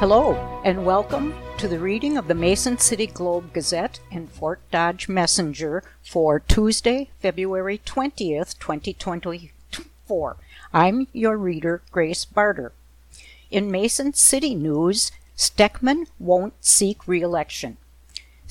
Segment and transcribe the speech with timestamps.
[0.00, 0.32] Hello,
[0.64, 5.84] and welcome to the reading of the Mason City Globe Gazette and Fort Dodge Messenger
[6.02, 10.36] for Tuesday, February 20th, 2024.
[10.72, 12.72] I'm your reader, Grace Barter.
[13.50, 17.76] In Mason City news, Steckman won't seek re-election.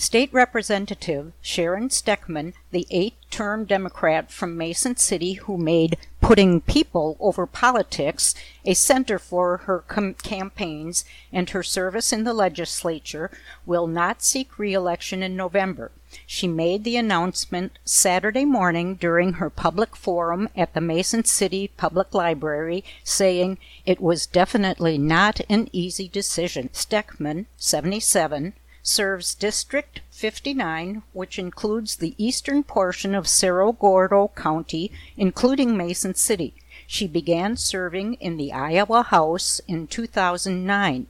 [0.01, 7.17] State Representative Sharon Steckman, the eight term Democrat from Mason City who made putting people
[7.19, 13.29] over politics a center for her com- campaigns and her service in the legislature,
[13.65, 15.91] will not seek re election in November.
[16.25, 22.13] She made the announcement Saturday morning during her public forum at the Mason City Public
[22.13, 26.69] Library, saying it was definitely not an easy decision.
[26.71, 28.53] Steckman, 77,
[28.89, 36.55] serves District 59, which includes the eastern portion of Cerro Gordo County, including Mason City.
[36.87, 41.05] She began serving in the Iowa House in 2009.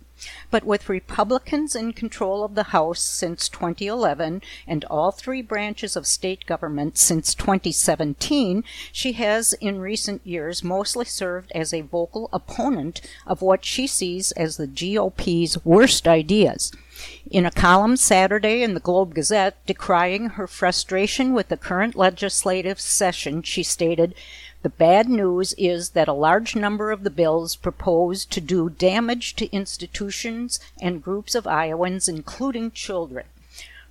[0.51, 6.05] But with Republicans in control of the House since 2011 and all three branches of
[6.05, 12.99] state government since 2017, she has in recent years mostly served as a vocal opponent
[13.25, 16.73] of what she sees as the GOP's worst ideas.
[17.31, 22.79] In a column Saturday in the Globe Gazette decrying her frustration with the current legislative
[22.79, 24.15] session, she stated,
[24.61, 29.35] the bad news is that a large number of the bills proposed to do damage
[29.37, 33.25] to institutions and groups of Iowans, including children.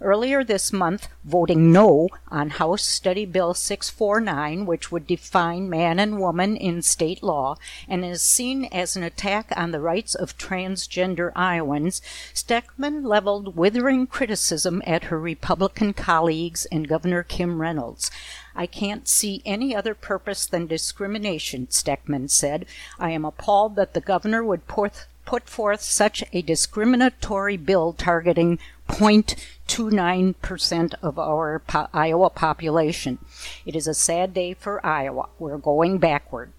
[0.01, 6.21] Earlier this month, voting no on House Study Bill 649, which would define man and
[6.21, 7.57] woman in state law
[7.89, 12.01] and is seen as an attack on the rights of transgender Iowans,
[12.33, 18.09] Steckman leveled withering criticism at her Republican colleagues and Governor Kim Reynolds.
[18.55, 22.67] I can't see any other purpose than discrimination, Steckman said.
[23.01, 28.59] I am appalled that the governor would put, put forth such a discriminatory bill targeting
[28.89, 33.19] 0.29% of our po- Iowa population.
[33.67, 35.29] It is a sad day for Iowa.
[35.39, 36.53] We're going backward.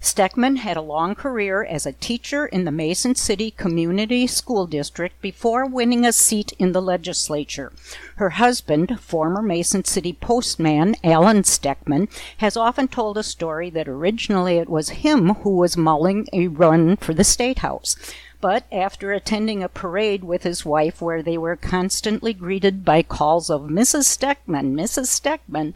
[0.00, 5.20] Steckman had a long career as a teacher in the Mason City Community School District
[5.20, 7.72] before winning a seat in the legislature.
[8.16, 14.58] Her husband, former Mason City postman Alan Steckman, has often told a story that originally
[14.58, 17.96] it was him who was mulling a run for the State House
[18.40, 23.50] but after attending a parade with his wife where they were constantly greeted by calls
[23.50, 24.04] of Mrs.
[24.04, 25.06] Steckman, Mrs.
[25.08, 25.74] Steckman,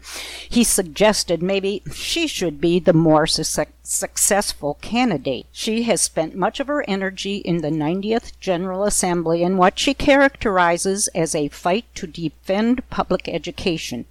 [0.49, 5.45] he suggested maybe she should be the more su- successful candidate.
[5.51, 9.93] She has spent much of her energy in the 90th General Assembly in what she
[9.93, 14.05] characterizes as a fight to defend public education.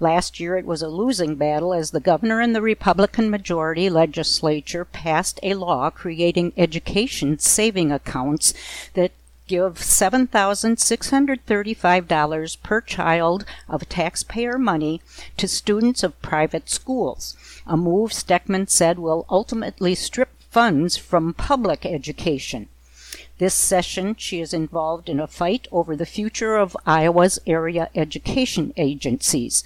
[0.00, 4.84] Last year it was a losing battle as the governor and the Republican majority legislature
[4.84, 8.54] passed a law creating education saving accounts
[8.94, 9.12] that
[9.46, 15.00] give $7,635 per child of taxpayer money
[15.36, 17.36] to students of private schools,
[17.66, 22.68] a move Steckman said will ultimately strip funds from public education.
[23.38, 28.72] This session, she is involved in a fight over the future of Iowa's area education
[28.76, 29.64] agencies.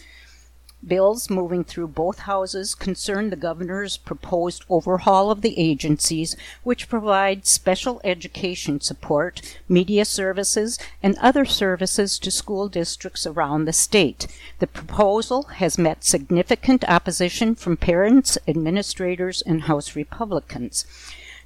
[0.86, 7.46] Bills moving through both houses concern the governor's proposed overhaul of the agencies, which provide
[7.46, 14.28] special education support, media services, and other services to school districts around the state.
[14.60, 20.86] The proposal has met significant opposition from parents, administrators, and House Republicans.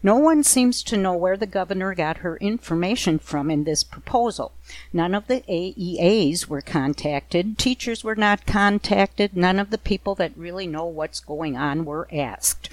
[0.05, 4.51] No one seems to know where the governor got her information from in this proposal.
[4.93, 10.37] None of the AEAs were contacted, teachers were not contacted, none of the people that
[10.37, 12.69] really know what's going on were asked.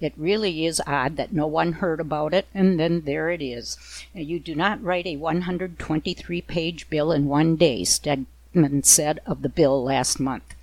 [0.00, 3.76] It really is odd that no one heard about it, and then there it is.
[4.14, 9.50] You do not write a 123 page bill in one day, Steckman said of the
[9.50, 10.54] bill last month.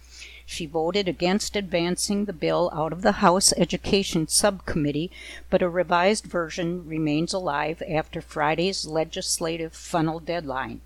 [0.49, 5.11] She voted against advancing the bill out of the House Education Subcommittee,
[5.49, 10.79] but a revised version remains alive after Friday's legislative funnel deadline.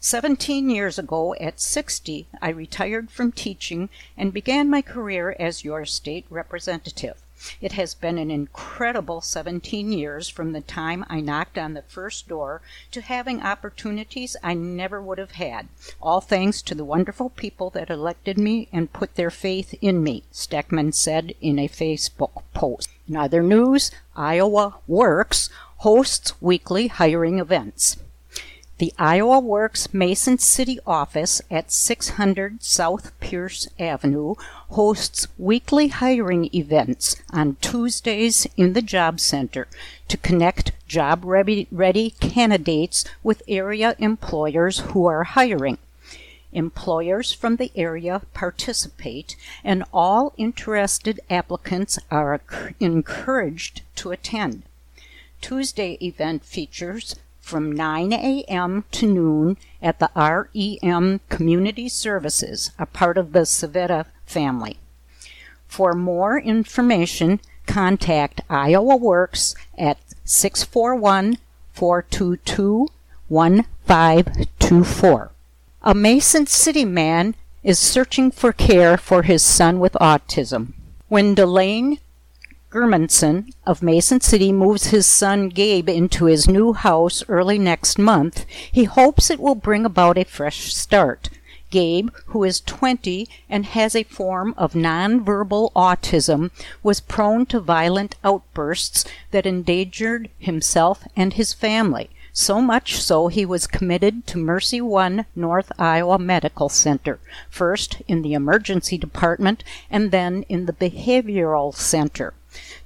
[0.00, 5.86] Seventeen years ago, at 60, I retired from teaching and began my career as your
[5.86, 7.22] state representative.
[7.60, 12.26] It has been an incredible 17 years from the time I knocked on the first
[12.26, 15.68] door to having opportunities I never would have had,
[16.02, 20.24] all thanks to the wonderful people that elected me and put their faith in me,
[20.32, 22.88] Steckman said in a Facebook post.
[23.08, 25.48] In other news, Iowa Works
[25.78, 27.98] hosts weekly hiring events.
[28.78, 34.36] The Iowa Works Mason City office at 600 South Pierce Avenue
[34.70, 39.66] hosts weekly hiring events on Tuesdays in the Job Center
[40.06, 45.78] to connect job ready candidates with area employers who are hiring.
[46.52, 49.34] Employers from the area participate,
[49.64, 52.40] and all interested applicants are
[52.78, 54.62] encouraged to attend.
[55.40, 57.16] Tuesday event features
[57.48, 58.84] from 9 a.m.
[58.92, 64.76] to noon at the REM Community Services, a part of the Sevita family.
[65.66, 69.96] For more information, contact Iowa Works at
[70.26, 71.38] 641
[71.72, 72.88] 422
[73.28, 75.30] 1524.
[75.82, 80.74] A Mason City man is searching for care for his son with autism.
[81.08, 81.98] When Delane
[82.70, 88.44] Germanson of Mason City moves his son Gabe into his new house early next month,
[88.70, 91.30] he hopes it will bring about a fresh start.
[91.70, 96.50] Gabe, who is 20 and has a form of nonverbal autism,
[96.82, 102.10] was prone to violent outbursts that endangered himself and his family.
[102.34, 107.18] So much so he was committed to Mercy One North Iowa Medical Center,
[107.48, 112.34] first in the emergency department and then in the behavioral center.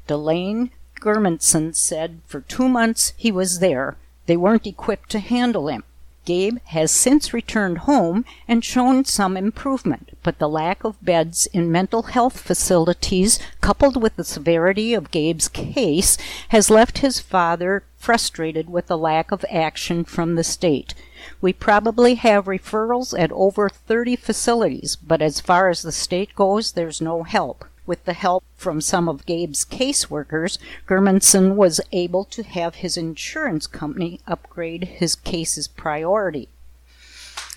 [0.07, 0.71] Delane
[1.01, 3.97] Germanson said for two months he was there.
[4.27, 5.85] They weren't equipped to handle him.
[6.25, 11.73] Gabe has since returned home and shown some improvement, but the lack of beds in
[11.73, 16.17] mental health facilities, coupled with the severity of Gabe's case,
[16.51, 20.95] has left his father frustrated with the lack of action from the state.
[21.41, 26.73] We probably have referrals at over 30 facilities, but as far as the state goes,
[26.73, 27.65] there's no help.
[27.85, 33.67] With the help from some of Gabe's caseworkers, Germanson was able to have his insurance
[33.67, 36.49] company upgrade his case's priority.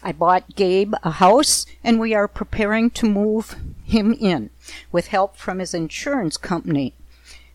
[0.01, 3.55] I bought Gabe a house and we are preparing to move
[3.85, 4.49] him in
[4.91, 6.93] with help from his insurance company.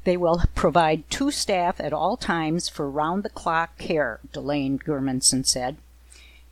[0.04, 5.44] They will provide two staff at all times for round the clock care, Delane Germanson
[5.44, 5.76] said.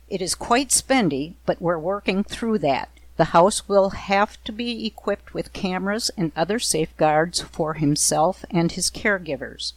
[0.07, 2.89] It is quite spendy, but we're working through that.
[3.19, 8.71] The house will have to be equipped with cameras and other safeguards for himself and
[8.71, 9.73] his caregivers.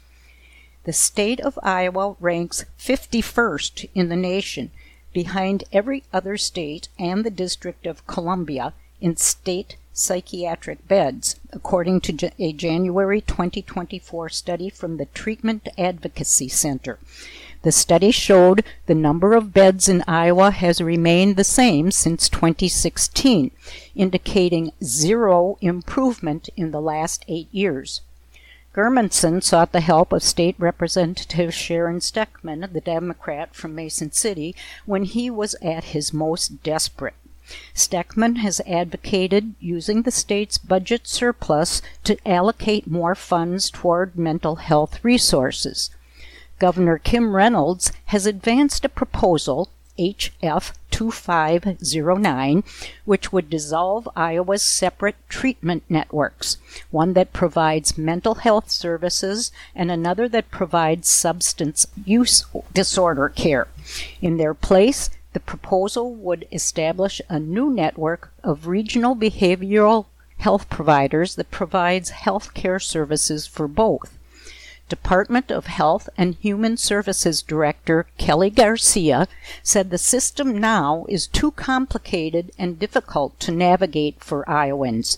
[0.84, 4.70] The state of Iowa ranks 51st in the nation,
[5.12, 12.30] behind every other state and the District of Columbia in state psychiatric beds, according to
[12.38, 17.00] a January 2024 study from the Treatment Advocacy Center.
[17.62, 23.52] The study showed the number of beds in Iowa has remained the same since 2016,
[23.94, 28.00] indicating zero improvement in the last eight years.
[28.74, 34.56] Germanson sought the help of State Representative Sharon Steckman, the Democrat from Mason City,
[34.86, 37.14] when he was at his most desperate.
[37.74, 45.04] Steckman has advocated using the state's budget surplus to allocate more funds toward mental health
[45.04, 45.90] resources.
[46.62, 49.68] Governor Kim Reynolds has advanced a proposal,
[49.98, 52.62] HF 2509,
[53.04, 56.58] which would dissolve Iowa's separate treatment networks,
[56.92, 63.66] one that provides mental health services and another that provides substance use disorder care.
[64.20, 70.06] In their place, the proposal would establish a new network of regional behavioral
[70.38, 74.16] health providers that provides health care services for both.
[74.92, 79.26] Department of Health and Human Services Director Kelly Garcia
[79.62, 85.16] said the system now is too complicated and difficult to navigate for Iowans.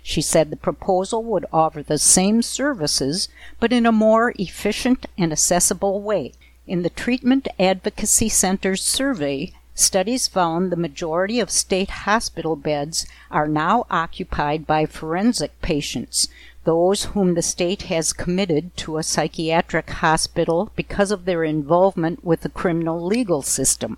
[0.00, 3.28] She said the proposal would offer the same services,
[3.58, 6.32] but in a more efficient and accessible way.
[6.68, 13.48] In the Treatment Advocacy Center's survey, studies found the majority of state hospital beds are
[13.48, 16.28] now occupied by forensic patients,
[16.66, 22.40] those whom the state has committed to a psychiatric hospital because of their involvement with
[22.40, 23.96] the criminal legal system,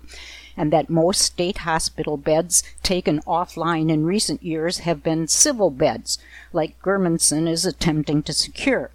[0.55, 6.19] and that most state hospital beds taken offline in recent years have been civil beds,
[6.53, 8.91] like Germanson is attempting to secure.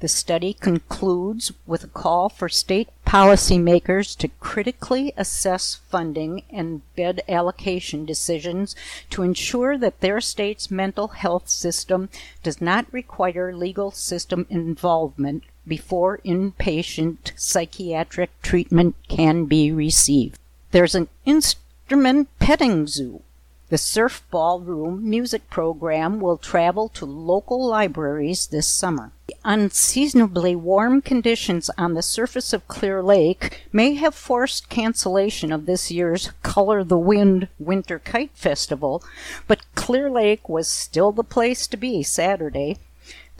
[0.00, 7.20] The study concludes with a call for state policymakers to critically assess funding and bed
[7.28, 8.74] allocation decisions
[9.10, 12.08] to ensure that their state's mental health system
[12.42, 20.38] does not require legal system involvement before inpatient psychiatric treatment can be received.
[20.70, 23.22] There's an instrument petting zoo
[23.70, 29.12] The Surf Ballroom music program will travel to local libraries this summer.
[29.28, 35.66] The unseasonably warm conditions on the surface of Clear Lake may have forced cancellation of
[35.66, 39.04] this year's Color the Wind Winter Kite Festival,
[39.46, 42.76] but Clear Lake was still the place to be Saturday.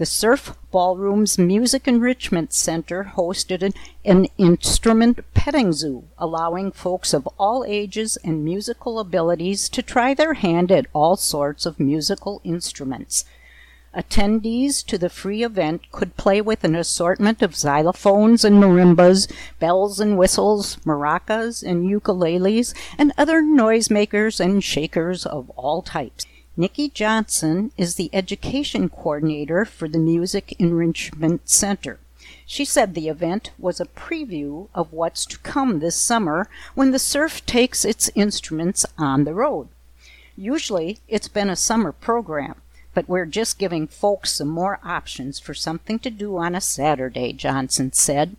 [0.01, 7.29] The Surf Ballroom's Music Enrichment Center hosted an, an, instrument petting zoo, allowing folks of
[7.39, 13.27] all ages and musical abilities to try their hand at all sorts of musical instruments.
[13.95, 20.01] Attendees to the free event could play with an assortment of xylophones and marimbas, bells
[20.01, 26.25] and whistles, maracas and ukuleles, and other noisemakers and shakers of all types.
[26.57, 32.01] Nikki Johnson is the education coordinator for the Music Enrichment Center.
[32.45, 36.99] She said the event was a preview of what's to come this summer when the
[36.99, 39.69] surf takes its instruments on the road.
[40.37, 42.57] Usually it's been a summer program,
[42.95, 47.33] but we're just giving folks some more options for something to do on a Saturday,
[47.33, 48.37] Johnson said.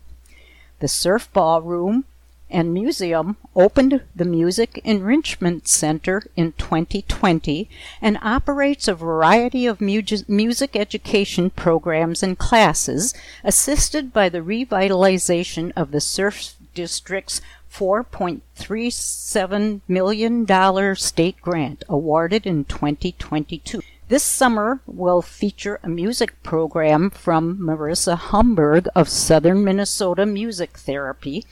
[0.80, 2.04] The Surf Ballroom
[2.52, 7.68] and Museum opened the Music Enrichment Center in 2020
[8.00, 15.72] and operates a variety of mu- music education programs and classes assisted by the revitalization
[15.74, 17.40] of the Surf District's
[17.72, 23.80] $4.37 million state grant awarded in 2022.
[24.08, 31.46] This summer will feature a music program from Marissa Humberg of Southern Minnesota Music Therapy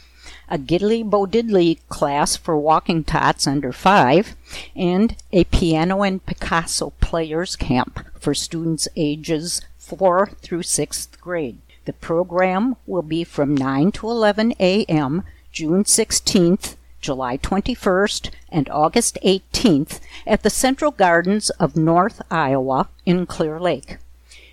[0.51, 4.35] a Giddly Bo Diddly class for walking tots under five,
[4.75, 11.59] and a piano and Picasso players camp for students ages 4 through 6th grade.
[11.85, 15.25] The program will be from 9 to 11 a.m.
[15.53, 23.27] June 16th, July 21st, and August 18th at the Central Gardens of North Iowa in
[23.27, 23.97] Clear Lake.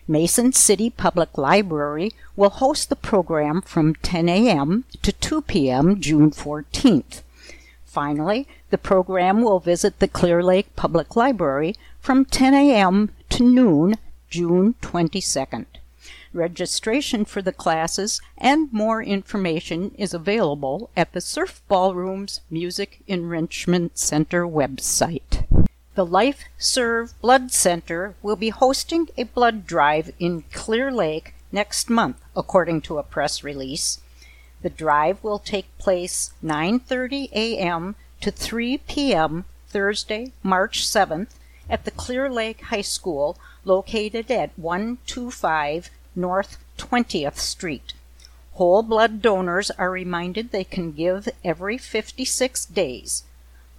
[0.09, 4.85] Mason City Public Library will host the program from 10 a.m.
[5.01, 5.99] to 2 p.m.
[5.99, 7.23] June 14th.
[7.85, 13.11] Finally, the program will visit the Clear Lake Public Library from 10 a.m.
[13.29, 13.95] to noon
[14.29, 15.65] June 22nd.
[16.31, 23.97] Registration for the classes and more information is available at the Surf Ballroom's Music Enrichment
[23.97, 25.66] Center website.
[25.97, 31.89] The Life Serve Blood Center will be hosting a blood drive in Clear Lake next
[31.89, 33.99] month, according to a press release.
[34.61, 37.95] The drive will take place 9:30 a.m.
[38.21, 39.45] to 3 p.m.
[39.69, 41.29] Thursday, March 7th
[41.67, 43.35] at the Clear Lake High School
[43.65, 47.93] located at 125 North 20th Street.
[48.51, 53.23] Whole blood donors are reminded they can give every 56 days.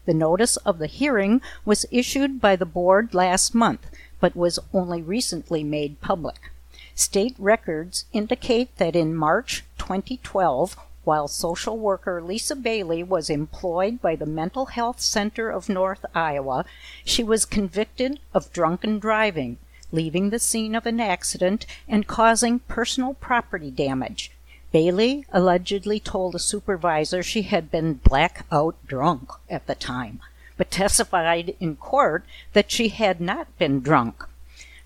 [0.04, 3.86] The notice of the hearing was issued by the board last month,
[4.18, 6.50] but was only recently made public.
[6.96, 14.16] State records indicate that in March 2012, while social worker Lisa Bailey was employed by
[14.16, 16.64] the Mental Health Center of North Iowa,
[17.04, 19.58] she was convicted of drunken driving,
[19.92, 24.30] leaving the scene of an accident and causing personal property damage.
[24.72, 30.20] Bailey allegedly told a supervisor she had been blackout drunk at the time,
[30.56, 34.24] but testified in court that she had not been drunk.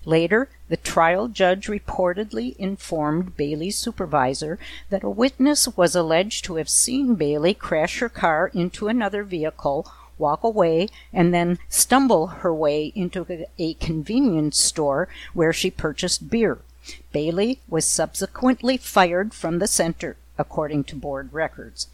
[0.05, 4.57] Later, the trial judge reportedly informed Bailey's supervisor
[4.89, 9.91] that a witness was alleged to have seen Bailey crash her car into another vehicle,
[10.17, 13.25] walk away, and then stumble her way into
[13.57, 16.59] a convenience store where she purchased beer.
[17.11, 21.87] Bailey was subsequently fired from the center, according to board records.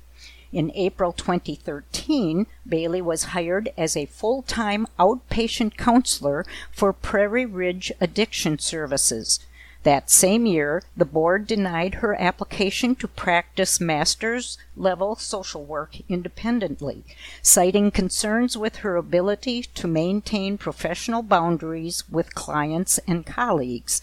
[0.55, 7.91] In April 2013, Bailey was hired as a full time outpatient counselor for Prairie Ridge
[7.99, 9.41] Addiction Services.
[9.83, 17.03] That same year, the board denied her application to practice master's level social work independently,
[17.41, 24.01] citing concerns with her ability to maintain professional boundaries with clients and colleagues.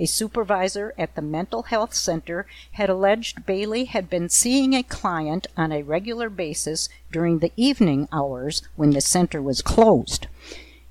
[0.00, 5.46] A supervisor at the mental health center had alleged Bailey had been seeing a client
[5.58, 10.26] on a regular basis during the evening hours when the center was closed.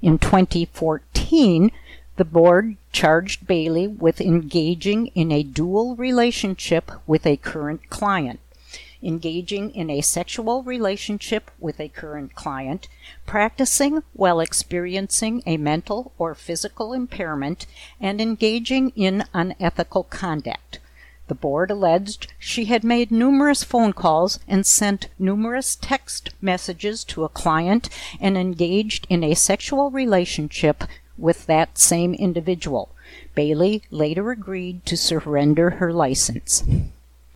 [0.03, 1.71] In 2014,
[2.17, 8.39] the board charged Bailey with engaging in a dual relationship with a current client
[9.01, 12.87] engaging in a sexual relationship with a current client,
[13.25, 17.65] practicing while experiencing a mental or physical impairment,
[17.99, 20.79] and engaging in unethical conduct.
[21.27, 27.23] The board alleged she had made numerous phone calls and sent numerous text messages to
[27.23, 27.87] a client
[28.19, 30.83] and engaged in a sexual relationship
[31.19, 32.89] with that same individual.
[33.35, 36.63] Bailey later agreed to surrender her license.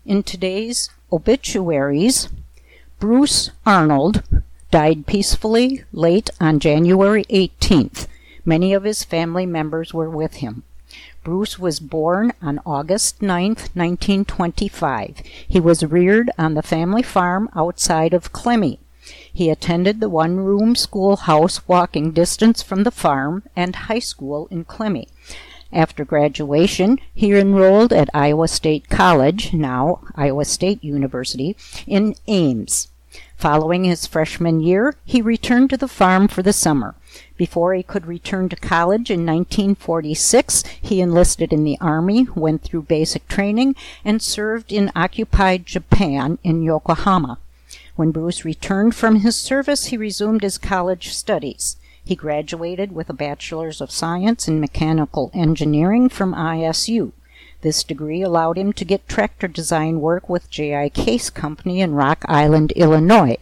[0.05, 2.27] In today's obituaries,
[2.99, 4.23] Bruce Arnold
[4.71, 8.07] died peacefully late on January 18th.
[8.43, 10.63] Many of his family members were with him.
[11.23, 15.17] Bruce was born on August 9, 1925.
[15.47, 18.79] He was reared on the family farm outside of Clemmy.
[19.31, 24.63] He attended the one room schoolhouse walking distance from the farm and high school in
[24.63, 25.07] Clemmy.
[25.73, 32.89] After graduation, he enrolled at Iowa State College, now Iowa State University, in Ames.
[33.37, 36.93] Following his freshman year, he returned to the farm for the summer.
[37.37, 42.83] Before he could return to college in 1946, he enlisted in the Army, went through
[42.83, 43.75] basic training,
[44.05, 47.39] and served in occupied Japan in Yokohama.
[47.95, 51.77] When Bruce returned from his service, he resumed his college studies.
[52.05, 57.13] He graduated with a Bachelor's of Science in Mechanical Engineering from ISU.
[57.61, 60.89] This degree allowed him to get tractor design work with J.I.
[60.89, 63.37] Case Company in Rock Island, Illinois.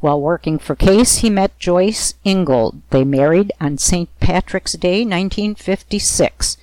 [0.00, 2.82] While working for Case, he met Joyce Ingold.
[2.90, 4.08] They married on St.
[4.18, 6.56] Patrick's Day, 1956.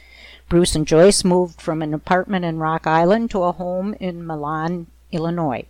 [0.50, 4.88] Bruce and Joyce moved from an apartment in Rock Island to a home in Milan,
[5.13, 5.63] Illinois.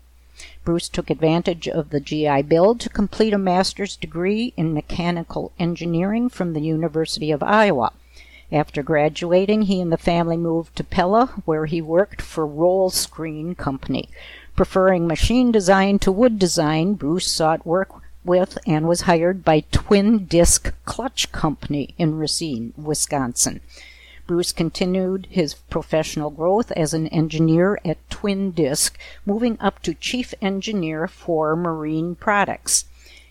[0.63, 6.29] Bruce took advantage of the GI Bill to complete a master's degree in mechanical engineering
[6.29, 7.91] from the University of Iowa.
[8.51, 14.09] After graduating, he and the family moved to Pella, where he worked for Rolscreen Company.
[14.55, 20.25] Preferring machine design to wood design, Bruce sought work with and was hired by Twin
[20.25, 23.61] Disc Clutch Company in Racine, Wisconsin.
[24.29, 30.35] Bruce continued his professional growth as an engineer at Twin Disc, moving up to chief
[30.39, 32.85] engineer for marine products.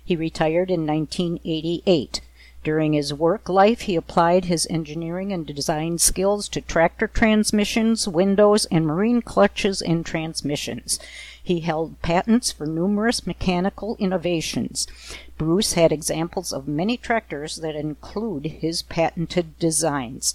[0.04, 2.20] He retired in 1988.
[2.64, 8.64] During his work life, he applied his engineering and design skills to tractor transmissions, windows,
[8.64, 10.98] and marine clutches and transmissions.
[11.40, 14.88] He held patents for numerous mechanical innovations.
[15.36, 20.34] Bruce had examples of many tractors that include his patented designs.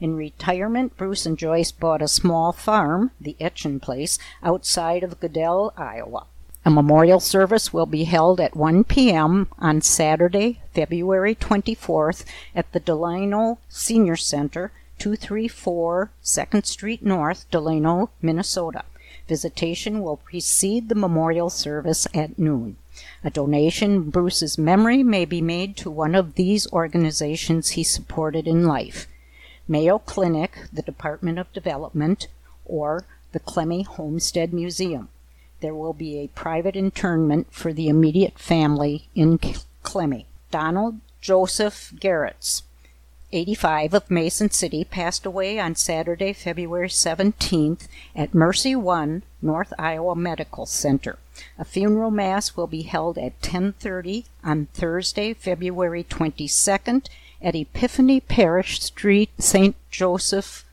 [0.00, 5.74] In retirement, Bruce and Joyce bought a small farm, the Etchen Place, outside of Goodell,
[5.76, 6.24] Iowa.
[6.64, 9.48] A memorial service will be held at 1 p.m.
[9.58, 18.84] on Saturday, February 24th at the Delano Senior Center, 234 2nd Street North, Delano, Minnesota.
[19.28, 22.76] Visitation will precede the memorial service at noon.
[23.22, 28.46] A donation in Bruce's memory may be made to one of these organizations he supported
[28.46, 29.06] in life.
[29.70, 32.26] Mayo Clinic, the Department of Development,
[32.64, 35.08] or the Clemmy Homestead Museum.
[35.60, 39.38] There will be a private interment for the immediate family in
[39.84, 40.26] Clemmy.
[40.50, 42.62] Donald Joseph Garretts,
[43.32, 50.16] 85 of Mason City, passed away on Saturday, February 17th at Mercy One North Iowa
[50.16, 51.16] Medical Center.
[51.56, 57.08] A funeral mass will be held at 10:30 on Thursday, February 22nd
[57.42, 59.74] at Epiphany Parish Street, St.
[59.90, 60.64] Joseph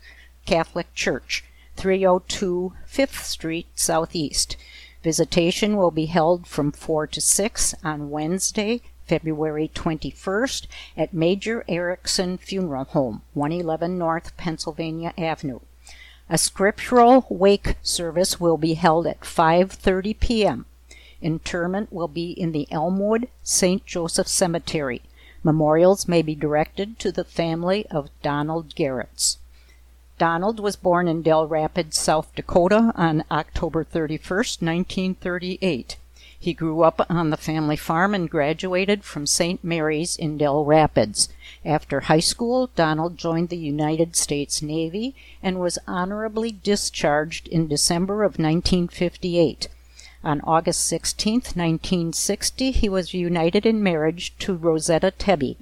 [0.45, 1.43] Catholic Church,
[1.75, 4.57] 302 Fifth Street Southeast.
[5.03, 12.37] Visitation will be held from 4 to 6 on Wednesday, February 21st at Major Erikson
[12.37, 15.59] Funeral Home, 111 North Pennsylvania Avenue.
[16.29, 20.65] A scriptural wake service will be held at 5:30 p.m.
[21.21, 23.85] Interment will be in the Elmwood St.
[23.85, 25.01] Joseph Cemetery,
[25.43, 29.37] Memorials may be directed to the family of Donald Garretts.
[30.17, 35.97] Donald was born in Dell Rapids, South Dakota on October 31, 1938.
[36.39, 39.63] He grew up on the family farm and graduated from St.
[39.63, 41.29] Mary's in Dell Rapids.
[41.65, 48.23] After high school, Donald joined the United States Navy and was honorably discharged in December
[48.23, 49.67] of 1958.
[50.27, 55.55] On August 16, 1960, he was united in marriage to Rosetta Tebby.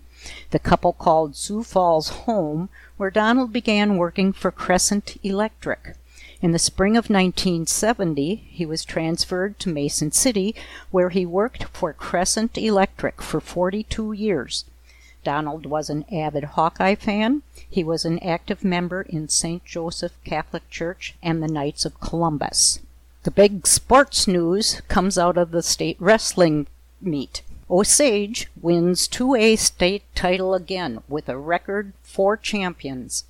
[0.49, 5.95] The couple called Sioux Falls home, where Donald began working for Crescent Electric.
[6.41, 10.55] In the spring of 1970, he was transferred to Mason City,
[10.89, 14.65] where he worked for Crescent Electric for 42 years.
[15.23, 17.43] Donald was an avid Hawkeye fan.
[17.69, 19.63] He was an active member in St.
[19.63, 22.79] Joseph Catholic Church and the Knights of Columbus.
[23.25, 26.67] The big sports news comes out of the state wrestling
[27.01, 27.41] meet.
[27.67, 33.23] Osage wins 2A state title again with a record four champions.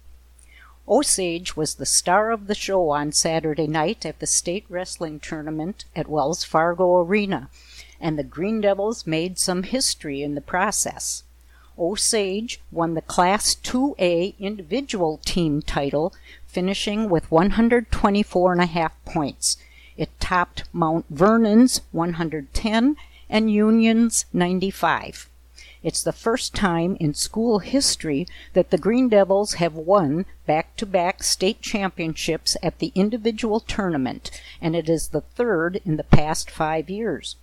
[0.85, 5.85] Osage was the star of the show on Saturday night at the state wrestling tournament
[5.95, 7.49] at Wells Fargo Arena,
[7.97, 11.23] and the Green Devils made some history in the process.
[11.79, 16.13] Osage won the Class 2A individual team title,
[16.45, 19.55] finishing with 124 and a half points.
[19.97, 22.97] It topped Mount Vernon's 110
[23.29, 25.29] and Union's 95.
[25.83, 30.85] It's the first time in school history that the Green Devils have won back to
[30.85, 36.49] back state championships at the individual tournament, and it is the third in the past
[36.49, 37.35] five years.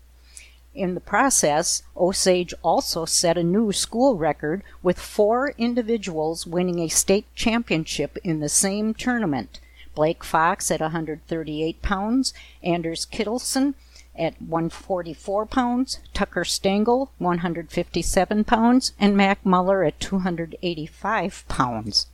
[0.74, 6.88] In the process, Osage also set a new school record with four individuals winning a
[6.88, 9.60] state championship in the same tournament.
[9.94, 13.74] Blake Fox at 138 pounds, Anders Kittleson
[14.16, 22.06] at 144 pounds, Tucker Stengel 157 pounds, and Mac Muller at 285 pounds.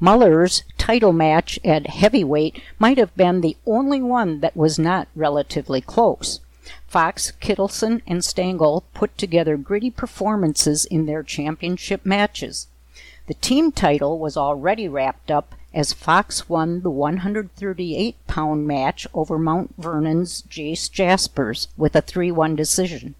[0.00, 5.80] Muller's title match at heavyweight might have been the only one that was not relatively
[5.80, 6.40] close.
[6.88, 12.66] Fox, Kittleson, and Stengel put together gritty performances in their championship matches.
[13.28, 19.38] The team title was already wrapped up as Fox won the 138 pound match over
[19.38, 23.14] Mount Vernon's Jace Jaspers with a 3 1 decision.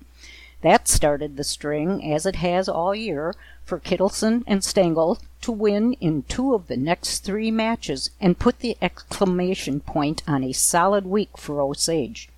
[0.63, 3.35] That started the string, as it has all year,
[3.65, 8.61] for Kittleson and Stengel to win in two of the next three matches and put
[8.61, 12.29] the exclamation point on a solid week for Osage.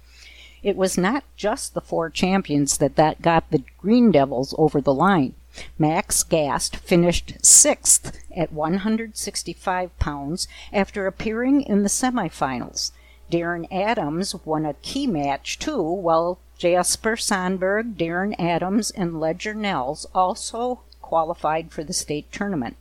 [0.62, 4.94] It was not just the four champions that, that got the Green Devils over the
[4.94, 5.34] line.
[5.78, 12.90] Max Gast finished sixth at 165 pounds after appearing in the semifinals.
[13.30, 20.06] Darren Adams won a key match too, while Jasper Sandberg, Darren Adams, and Ledger Nels
[20.14, 22.76] also qualified for the state tournament.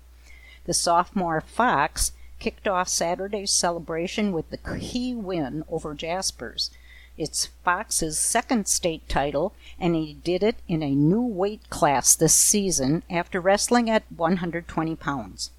[0.66, 6.70] The sophomore Fox kicked off Saturday's celebration with the key win over Jaspers.
[7.16, 12.34] It's Fox's second state title, and he did it in a new weight class this
[12.34, 15.52] season after wrestling at 120 pounds.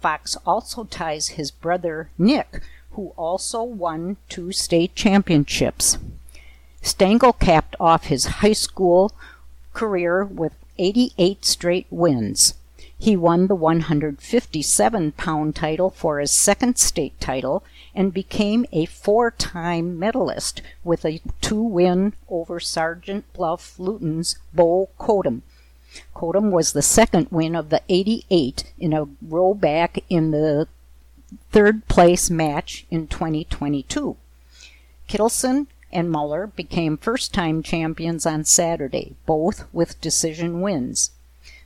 [0.00, 5.98] Fox also ties his brother Nick, who also won two state championships.
[6.80, 9.12] Stengel capped off his high school
[9.74, 12.54] career with 88 straight wins.
[13.00, 17.62] He won the 157 pound title for his second state title
[17.94, 24.88] and became a four time medalist with a two win over Sergeant Bluff Luton's Bo
[24.98, 25.42] Kodum.
[26.14, 30.66] Kodum was the second win of the 88 in a row back in the
[31.52, 34.16] third place match in 2022.
[35.08, 41.12] Kittleson and Muller became first time champions on Saturday, both with decision wins.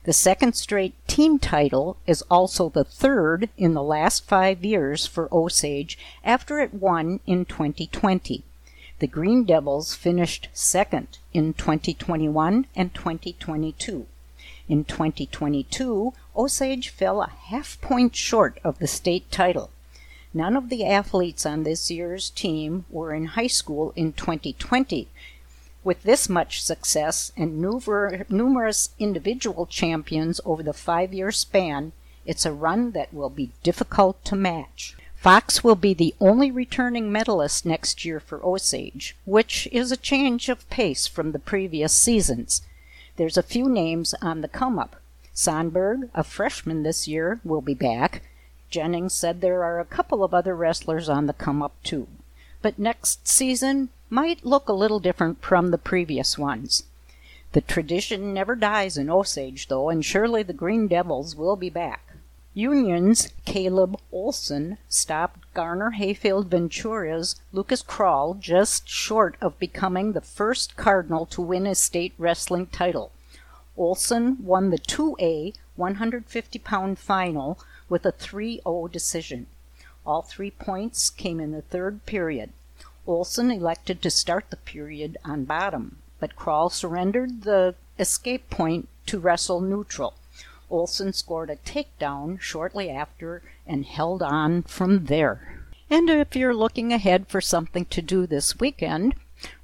[0.03, 5.33] The second straight team title is also the third in the last five years for
[5.33, 8.43] Osage after it won in 2020.
[8.99, 14.05] The Green Devils finished second in 2021 and 2022.
[14.67, 19.69] In 2022, Osage fell a half point short of the state title.
[20.33, 25.07] None of the athletes on this year's team were in high school in 2020,
[25.83, 31.91] with this much success and numerous individual champions over the five year span,
[32.25, 34.95] it's a run that will be difficult to match.
[35.15, 40.49] Fox will be the only returning medalist next year for Osage, which is a change
[40.49, 42.61] of pace from the previous seasons.
[43.15, 44.97] There's a few names on the come up.
[45.33, 48.23] Sandberg, a freshman this year, will be back.
[48.69, 52.07] Jennings said there are a couple of other wrestlers on the come up too.
[52.61, 56.83] But next season, might look a little different from the previous ones.
[57.53, 62.13] The tradition never dies in Osage, though, and surely the Green Devils will be back.
[62.55, 70.75] Union's Caleb Olson stopped Garner Hayfield Ventura's Lucas Krull just short of becoming the first
[70.75, 73.11] Cardinal to win a state wrestling title.
[73.75, 79.47] Olson won the 2A 150 pound final with a 3 0 decision.
[80.05, 82.51] All three points came in the third period.
[83.05, 89.19] Olson elected to start the period on bottom, but Krull surrendered the escape point to
[89.19, 90.13] wrestle neutral.
[90.69, 95.59] Olson scored a takedown shortly after and held on from there.
[95.89, 99.15] And if you're looking ahead for something to do this weekend,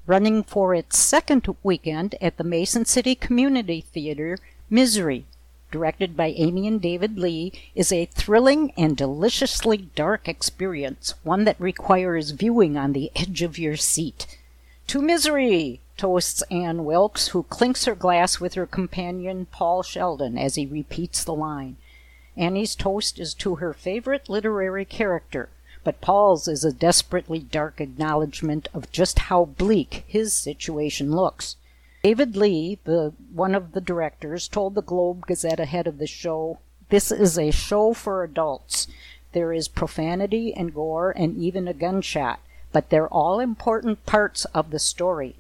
[0.06, 4.38] running for its second weekend at the Mason City Community Theater,
[4.70, 5.26] Misery,
[5.72, 11.60] directed by Amy and David Lee, is a thrilling and deliciously dark experience, one that
[11.60, 14.38] requires viewing on the edge of your seat.
[14.88, 15.82] To misery!
[15.98, 21.24] toasts Anne Wilkes, who clinks her glass with her companion Paul Sheldon as he repeats
[21.24, 21.78] the line.
[22.38, 25.50] Annie's toast is to her favorite literary character,
[25.84, 31.58] but Paul's is a desperately dark acknowledgment of just how bleak his situation looks.
[32.04, 36.60] David Lee, the one of the directors, told the Globe Gazette ahead of the show,
[36.90, 38.88] "This is a show for adults.
[39.34, 42.40] There is profanity and gore and even a gunshot
[42.72, 45.36] but they're all important parts of the story.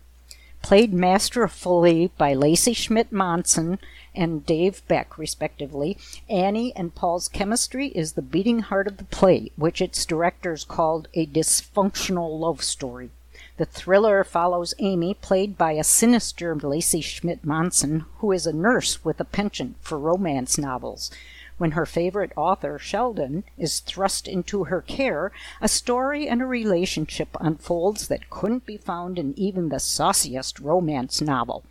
[0.62, 3.80] Played masterfully by Lacey Schmidt Monson
[4.13, 9.52] and Dave Beck, respectively, Annie and Paul's chemistry is the beating heart of the play,
[9.56, 13.12] which its directors called a dysfunctional love story.
[13.60, 19.04] The thriller follows Amy, played by a sinister Lacey Schmidt Monson, who is a nurse
[19.04, 21.12] with a penchant for romance novels.
[21.58, 27.36] When her favorite author, Sheldon, is thrust into her care, a story and a relationship
[27.41, 31.65] unfolds that couldn't be found in even the sauciest romance novel.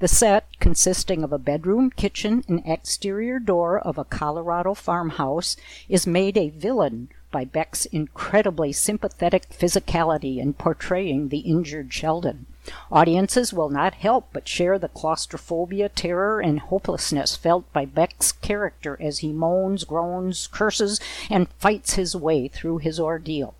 [0.00, 5.56] The set, consisting of a bedroom, kitchen, and exterior door of a Colorado farmhouse,
[5.88, 12.46] is made a villain by Beck's incredibly sympathetic physicality in portraying the injured Sheldon.
[12.92, 18.96] Audiences will not help but share the claustrophobia, terror, and hopelessness felt by Beck's character
[19.00, 23.56] as he moans, groans, curses, and fights his way through his ordeal.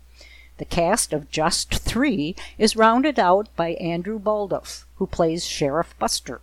[0.57, 6.39] The cast of just three is rounded out by Andrew Baldoff, who plays Sheriff Buster.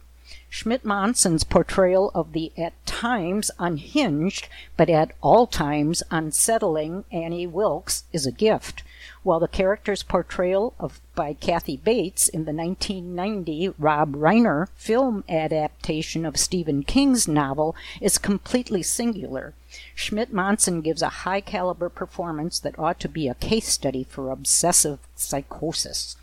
[0.53, 8.03] Schmidt Monson's portrayal of the at times unhinged, but at all times unsettling Annie Wilkes
[8.13, 8.83] is a gift
[9.23, 16.27] while the character's portrayal of by Kathy Bates in the 1990 Rob Reiner film adaptation
[16.27, 19.55] of Stephen King's novel is completely singular.
[19.95, 24.31] Schmidt Monson gives a high caliber performance that ought to be a case study for
[24.31, 26.17] obsessive psychosis.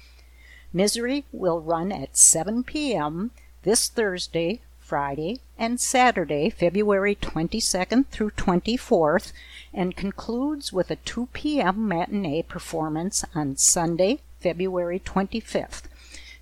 [0.74, 3.32] Misery will run at 7 p.m.
[3.68, 9.34] this Thursday, Friday, and Saturday, February 22nd through 24th,
[9.74, 11.86] and concludes with a 2 p.m.
[11.86, 15.82] matinee performance on Sunday, February 25th.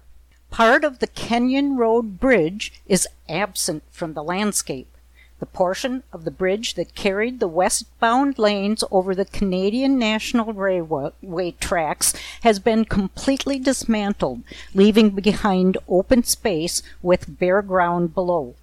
[0.53, 4.95] Part of the Kenyon Road Bridge is absent from the landscape.
[5.39, 11.55] The portion of the bridge that carried the westbound lanes over the Canadian National Railway
[11.59, 14.43] tracks has been completely dismantled,
[14.75, 18.53] leaving behind open space with bare ground below.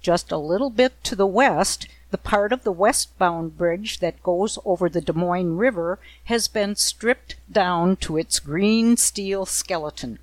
[0.00, 4.58] Just a little bit to the west, the part of the westbound bridge that goes
[4.64, 10.18] over the Des Moines River has been stripped down to its green steel skeleton.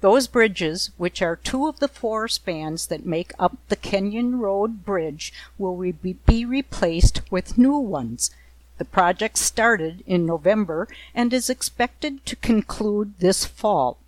[0.00, 4.84] Those bridges, which are two of the four spans that make up the Kenyon Road
[4.84, 8.30] Bridge, will be replaced with new ones.
[8.78, 13.98] The project started in November and is expected to conclude this fall.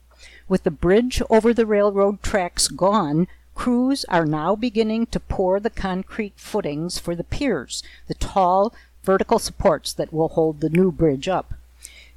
[0.48, 3.26] With the bridge over the railroad tracks gone,
[3.56, 8.72] crews are now beginning to pour the concrete footings for the piers, the tall
[9.02, 11.54] vertical supports that will hold the new bridge up.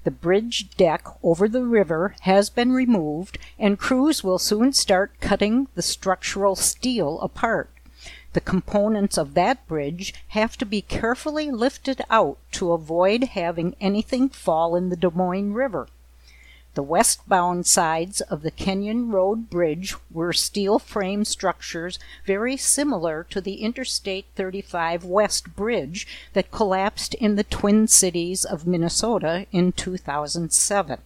[0.03, 5.67] The bridge deck over the river has been removed, and crews will soon start cutting
[5.75, 7.69] the structural steel apart.
[8.33, 14.27] The components of that bridge have to be carefully lifted out to avoid having anything
[14.27, 15.87] fall in the Des Moines River.
[16.75, 23.39] The westbound sides of the Kenyon Road Bridge were steel frame structures very similar to
[23.39, 30.97] the Interstate 35 West Bridge that collapsed in the Twin Cities of Minnesota in 2007.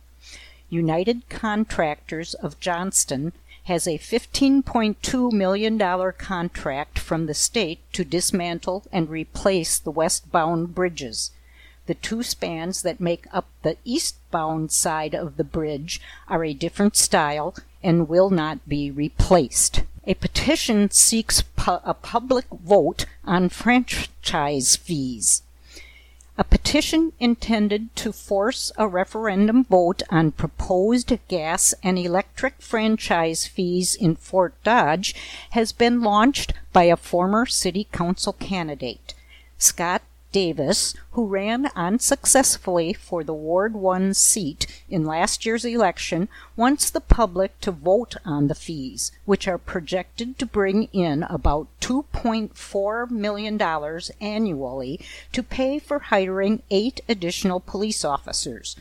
[0.70, 5.78] United Contractors of Johnston has a $15.2 million
[6.14, 11.32] contract from the state to dismantle and replace the westbound bridges.
[11.88, 16.98] The two spans that make up the eastbound side of the bridge are a different
[16.98, 19.84] style and will not be replaced.
[20.06, 25.44] A petition seeks pu- a public vote on franchise fees.
[26.38, 33.96] A petition intended to force a referendum vote on proposed gas and electric franchise fees
[33.96, 35.16] in Fort Dodge
[35.52, 39.14] has been launched by a former city council candidate,
[39.58, 40.02] Scott
[40.38, 47.02] Davis, who ran unsuccessfully for the Ward 1 seat in last year's election, wants the
[47.02, 53.60] public to vote on the fees, which are projected to bring in about $2.4 million
[54.22, 55.00] annually
[55.34, 58.76] to pay for hiring eight additional police officers.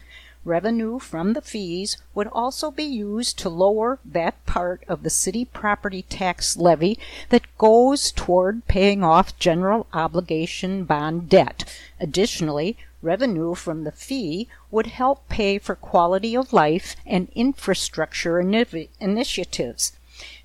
[0.46, 5.44] Revenue from the fees would also be used to lower that part of the city
[5.44, 11.64] property tax levy that goes toward paying off general obligation bond debt.
[11.98, 19.94] Additionally, revenue from the fee would help pay for quality of life and infrastructure initiatives.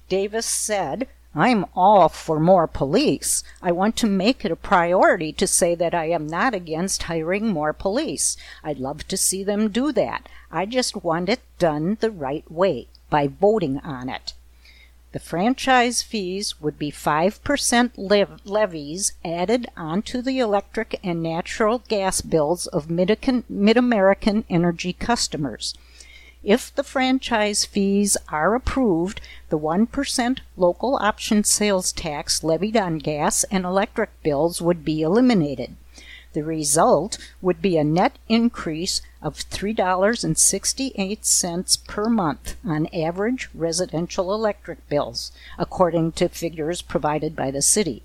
[0.10, 3.44] Davis said I'm all for more police.
[3.62, 7.48] I want to make it a priority to say that I am not against hiring
[7.48, 8.36] more police.
[8.64, 10.28] I'd love to see them do that.
[10.52, 14.34] I just want it done the right way, by voting on it.
[15.14, 22.22] The franchise fees would be 5% lev- levies added onto the electric and natural gas
[22.22, 25.76] bills of Mid American energy customers.
[26.44, 33.44] If the franchise fees are approved, the 1% local option sales tax levied on gas
[33.52, 35.76] and electric bills would be eliminated.
[36.34, 44.90] The result would be a net increase of $3.68 per month on average residential electric
[44.90, 48.02] bills, according to figures provided by the city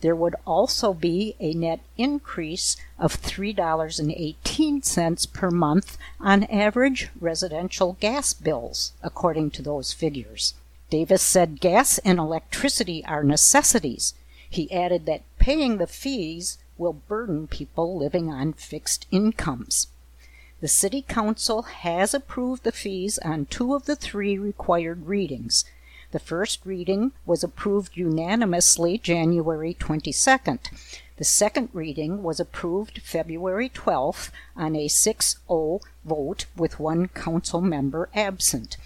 [0.00, 8.32] there would also be a net increase of $3.18 per month on average residential gas
[8.32, 10.54] bills, according to those figures.
[10.88, 14.14] Davis said gas and electricity are necessities.
[14.48, 19.86] He added that paying the fees will burden people living on fixed incomes.
[20.60, 25.64] The City Council has approved the fees on two of the three required readings.
[26.12, 30.58] The first reading was approved unanimously January 22nd.
[31.18, 37.60] The second reading was approved February 12th on a 6 0 vote with one council
[37.60, 38.76] member absent.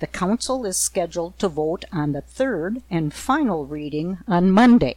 [0.00, 4.96] The council is scheduled to vote on the third and final reading on Monday.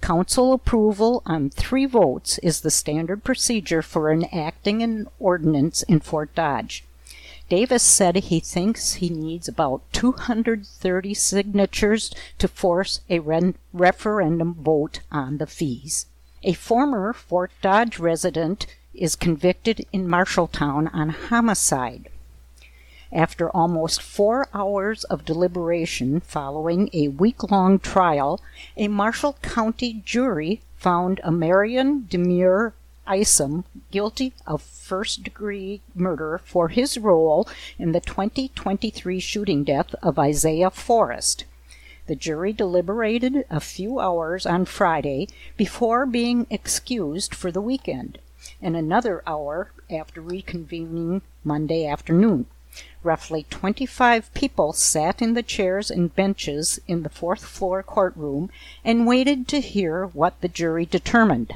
[0.00, 6.34] Council approval on three votes is the standard procedure for enacting an ordinance in Fort
[6.34, 6.84] Dodge.
[7.48, 15.00] Davis said he thinks he needs about 230 signatures to force a re- referendum vote
[15.10, 16.06] on the fees.
[16.42, 22.10] A former Fort Dodge resident is convicted in Marshalltown on homicide.
[23.10, 28.42] After almost four hours of deliberation following a week long trial,
[28.76, 32.74] a Marshall County jury found a Marion Demure
[33.10, 40.18] Isom guilty of first degree murder for his role in the 2023 shooting death of
[40.18, 41.44] Isaiah Forrest.
[42.06, 48.18] The jury deliberated a few hours on Friday before being excused for the weekend,
[48.60, 52.44] and another hour after reconvening Monday afternoon.
[53.02, 58.50] Roughly 25 people sat in the chairs and benches in the fourth floor courtroom
[58.84, 61.54] and waited to hear what the jury determined.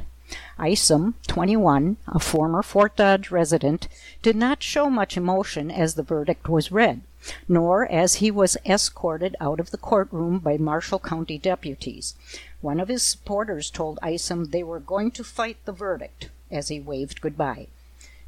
[0.58, 3.88] Isom, 21, a former Fort Dodge resident,
[4.22, 7.02] did not show much emotion as the verdict was read,
[7.48, 12.14] nor as he was escorted out of the courtroom by Marshall County deputies.
[12.60, 16.80] One of his supporters told Isom they were going to fight the verdict as he
[16.80, 17.66] waved goodbye.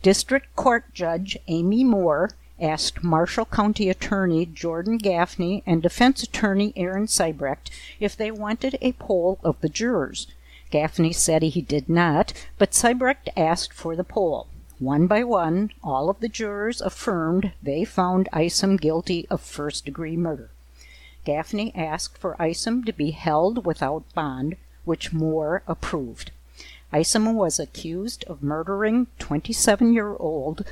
[0.02, 7.06] District Court Judge Amy Moore asked Marshall County Attorney Jordan Gaffney and Defense Attorney Aaron
[7.06, 10.26] Seibrecht if they wanted a poll of the jurors.
[10.74, 14.48] Gaffney said he did not, but Seibrecht asked for the poll.
[14.80, 20.16] One by one, all of the jurors affirmed they found Isom guilty of first degree
[20.16, 20.50] murder.
[21.24, 26.32] Gaffney asked for Isom to be held without bond, which Moore approved.
[26.96, 30.64] Isom was accused of murdering 27 year old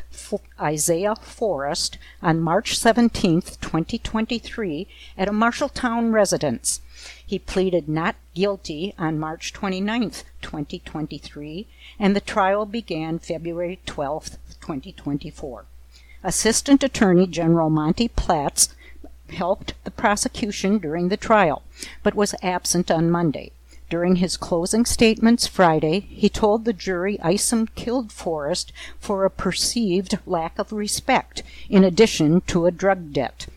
[0.60, 4.86] Isaiah Forrest on March 17, 2023,
[5.18, 6.80] at a Marshalltown residence.
[7.26, 11.66] He pleaded not guilty on March 29, 2023,
[11.98, 15.64] and the trial began February 12, 2024.
[16.22, 18.68] Assistant Attorney General Monty Platts
[19.30, 21.64] helped the prosecution during the trial,
[22.04, 23.50] but was absent on Monday.
[23.92, 30.18] During his closing statements Friday, he told the jury Isom killed Forrest for a perceived
[30.24, 33.48] lack of respect, in addition to a drug debt.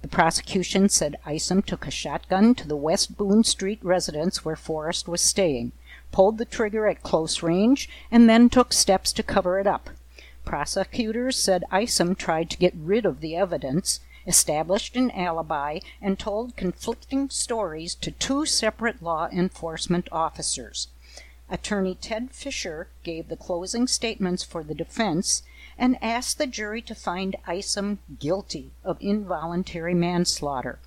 [0.00, 5.08] The prosecution said Isom took a shotgun to the West Boone Street residence where Forrest
[5.08, 5.72] was staying.
[6.10, 9.90] pulled the trigger at close range, and then took steps to cover it up.
[10.46, 16.56] Prosecutors said Isom tried to get rid of the evidence, established an alibi, and told
[16.56, 20.88] conflicting stories to two separate law enforcement officers.
[21.48, 25.42] Attorney Ted Fisher gave the closing statements for the defense
[25.78, 30.80] and asked the jury to find Isom guilty of involuntary manslaughter.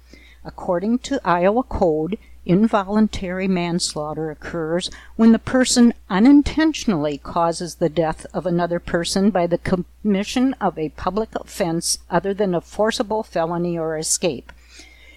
[0.43, 8.45] According to Iowa code, involuntary manslaughter occurs when the person unintentionally causes the death of
[8.45, 13.97] another person by the commission of a public offense other than a forcible felony or
[13.97, 14.51] escape.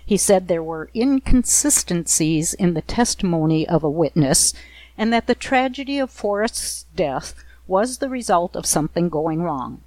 [0.05, 4.53] He said there were inconsistencies in the testimony of a witness
[4.99, 7.35] and that the tragedy of Forrest's death
[7.67, 9.81] was the result of something going wrong.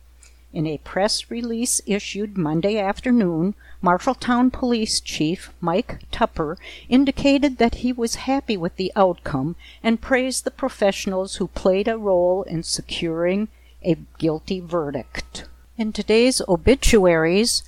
[0.56, 7.92] In a press release issued Monday afternoon, Marshalltown Police Chief Mike Tupper indicated that he
[7.92, 13.50] was happy with the outcome and praised the professionals who played a role in securing
[13.84, 15.44] a guilty verdict.
[15.78, 17.64] In today's obituaries,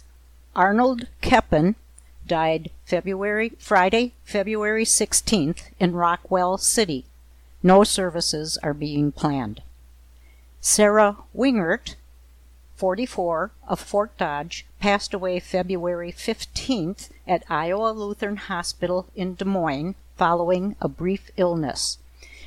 [0.55, 1.75] Arnold Keppen
[2.25, 7.03] died February Friday, February 16th in Rockwell City.
[7.61, 9.61] No services are being planned.
[10.61, 11.95] Sarah Wingert
[12.77, 19.95] 44, of Fort Dodge, passed away February 15th at Iowa Lutheran Hospital in Des Moines
[20.15, 21.97] following a brief illness.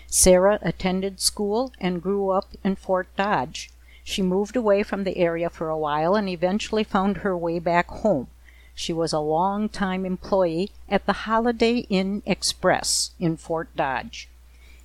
[0.07, 3.71] Sarah attended school and grew up in Fort Dodge.
[4.05, 7.89] She moved away from the area for a while and eventually found her way back
[7.89, 8.29] home.
[8.75, 14.29] She was a long-time employee at the Holiday Inn Express in Fort Dodge.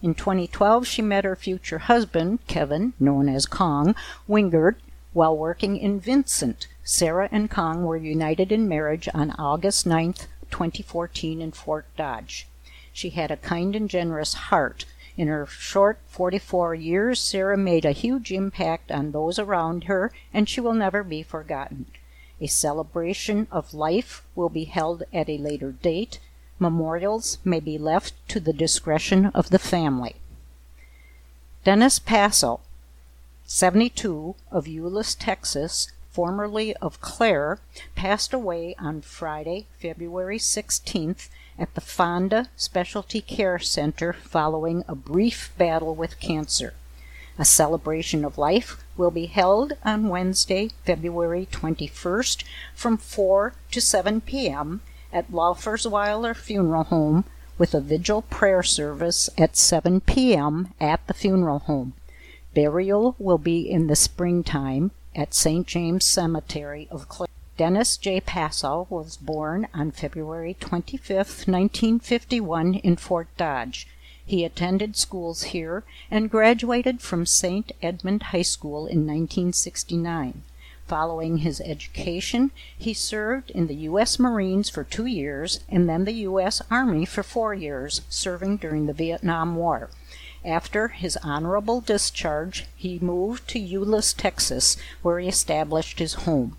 [0.01, 3.95] In 2012, she met her future husband, Kevin, known as Kong,
[4.27, 4.75] Wingert,
[5.15, 10.13] while working in Vincent, Sarah and Kong were united in marriage on August 9,
[10.51, 12.49] 2014, in Fort Dodge.
[12.91, 14.83] She had a kind and generous heart.
[15.15, 20.49] In her short 44 years, Sarah made a huge impact on those around her, and
[20.49, 21.85] she will never be forgotten.
[22.41, 26.19] A celebration of life will be held at a later date.
[26.59, 30.17] Memorials may be left to the discretion of the family.
[31.63, 32.59] Dennis Passo
[33.47, 37.59] 72, of Euless, Texas, formerly of Clare,
[37.93, 41.29] passed away on Friday, February 16th,
[41.59, 46.73] at the Fonda Specialty Care Center following a brief battle with cancer.
[47.37, 52.43] A celebration of life will be held on Wednesday, February 21st
[52.73, 54.81] from 4 to 7 p.m.
[55.13, 57.25] at Laufersweiler Funeral Home
[57.57, 60.73] with a vigil prayer service at 7 p.m.
[60.79, 61.93] at the funeral home.
[62.55, 65.67] Burial will be in the springtime at St.
[65.67, 67.27] James Cemetery of Clare.
[67.57, 68.21] Dennis J.
[68.21, 73.89] Passo was born on February 25, 1951, in Fort Dodge.
[74.25, 77.73] He attended schools here and graduated from St.
[77.81, 80.43] Edmund High School in 1969.
[80.87, 84.17] Following his education, he served in the U.S.
[84.17, 86.61] Marines for two years and then the U.S.
[86.71, 89.89] Army for four years, serving during the Vietnam War.
[90.45, 96.55] After his honorable discharge, he moved to Euless, Texas, where he established his home.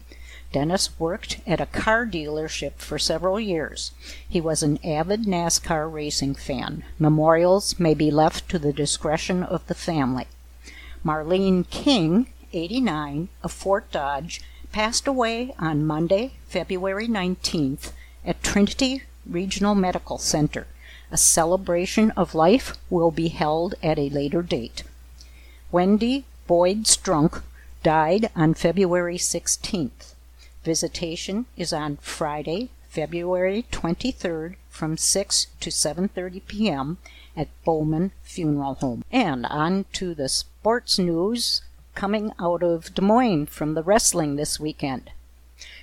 [0.51, 3.93] Dennis worked at a car dealership for several years.
[4.29, 6.83] He was an avid NASCAR racing fan.
[6.99, 10.27] Memorials may be left to the discretion of the family.
[11.05, 14.41] Marlene King, 89, of Fort Dodge,
[14.73, 17.93] passed away on Monday, February 19th,
[18.25, 20.67] at Trinity Regional Medical Center.
[21.11, 24.83] A celebration of life will be held at a later date.
[25.71, 27.43] Wendy Boyd Strunk
[27.83, 30.15] died on February 16th.
[30.65, 36.99] Visitation is on Friday, February 23rd from 6 to 7:30 p.m.
[37.37, 39.05] at Bowman Funeral Home.
[39.13, 41.63] And on to the sports news
[41.95, 45.11] coming out of Des Moines from the wrestling this weekend.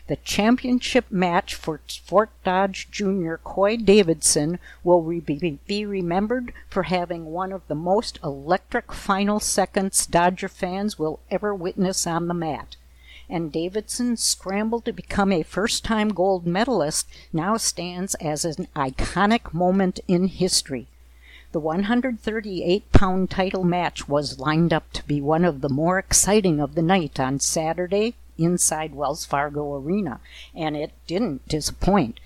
[0.07, 3.35] The championship match for Fort Dodge Jr.
[3.35, 10.49] Coy Davidson will be remembered for having one of the most electric final seconds Dodger
[10.49, 12.75] fans will ever witness on the mat.
[13.29, 19.53] And Davidson's scramble to become a first time gold medalist now stands as an iconic
[19.53, 20.87] moment in history.
[21.53, 26.59] The 138 pound title match was lined up to be one of the more exciting
[26.59, 30.19] of the night on Saturday, inside Wells Fargo Arena,
[30.55, 32.19] and it didn't disappoint.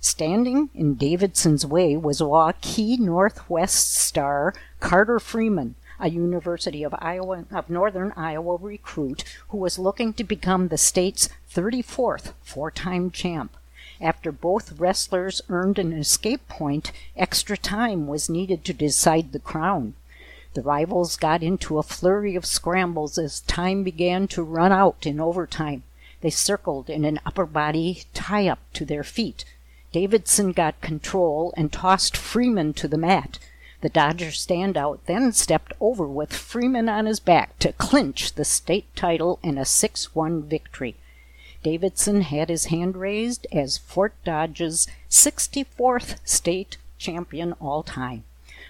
[0.00, 7.70] Standing in Davidson's way was Waukee Northwest star Carter Freeman, a University of Iowa of
[7.70, 13.56] Northern Iowa recruit who was looking to become the state's 34th four-time champ.
[14.00, 19.94] After both wrestlers earned an escape point, extra time was needed to decide the crown.
[20.54, 25.18] The rivals got into a flurry of scrambles as time began to run out in
[25.18, 25.82] overtime.
[26.20, 29.44] They circled in an upper body tie up to their feet.
[29.90, 33.40] Davidson got control and tossed Freeman to the mat.
[33.80, 38.94] The Dodger standout then stepped over with Freeman on his back to clinch the state
[38.94, 40.94] title in a 6 1 victory.
[41.64, 48.22] Davidson had his hand raised as Fort Dodge's 64th state champion all time.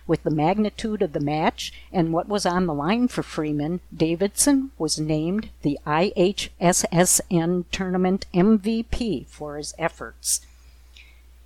[0.06, 4.70] With the magnitude of the match and what was on the line for Freeman, Davidson
[4.76, 10.44] was named the IHSSN Tournament MVP for his efforts.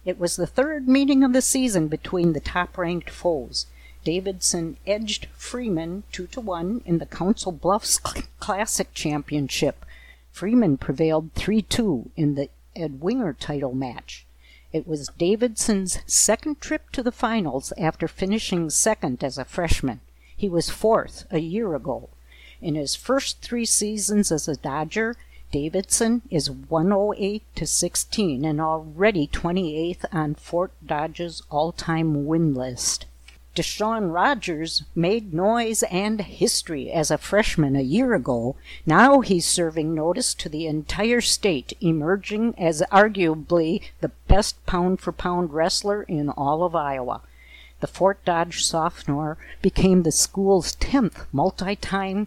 [0.05, 3.67] It was the third meeting of the season between the top ranked foes.
[4.05, 7.99] Davidson edged Freeman 2 to 1 in the Council Bluffs
[8.41, 9.85] Classic Championship.
[10.33, 14.25] Freeman prevailed 3 2 in the Ed Winger title match.
[14.71, 20.01] It was Davidson's second trip to the finals after finishing second as a freshman.
[20.37, 22.11] He was fourth a year ago.
[22.61, 25.17] In his first three seasons as a Dodger,
[25.51, 33.07] Davidson is 108 to 16 and already 28th on Fort Dodge's all-time win list.
[33.55, 38.57] Deshaun Rogers made noise and history as a freshman a year ago.
[38.87, 45.13] Now he's serving notice to the entire state, emerging as arguably the best pound for
[45.13, 47.23] pound wrestler in all of Iowa.
[47.81, 52.27] The Fort Dodge sophomore became the school's 10th multi time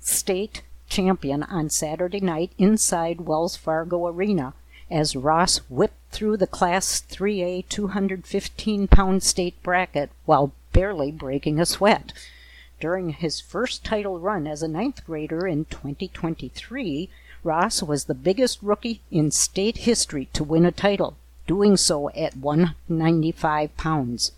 [0.00, 4.54] state champion on Saturday night inside Wells Fargo Arena
[4.90, 11.66] as Ross whipped through the Class 3A 215 pound state bracket while barely breaking a
[11.66, 12.12] sweat.
[12.80, 17.08] During his first title run as a ninth grader in 2023,
[17.42, 21.16] Ross was the biggest rookie in state history to win a title,
[21.46, 24.32] doing so at 195 pounds.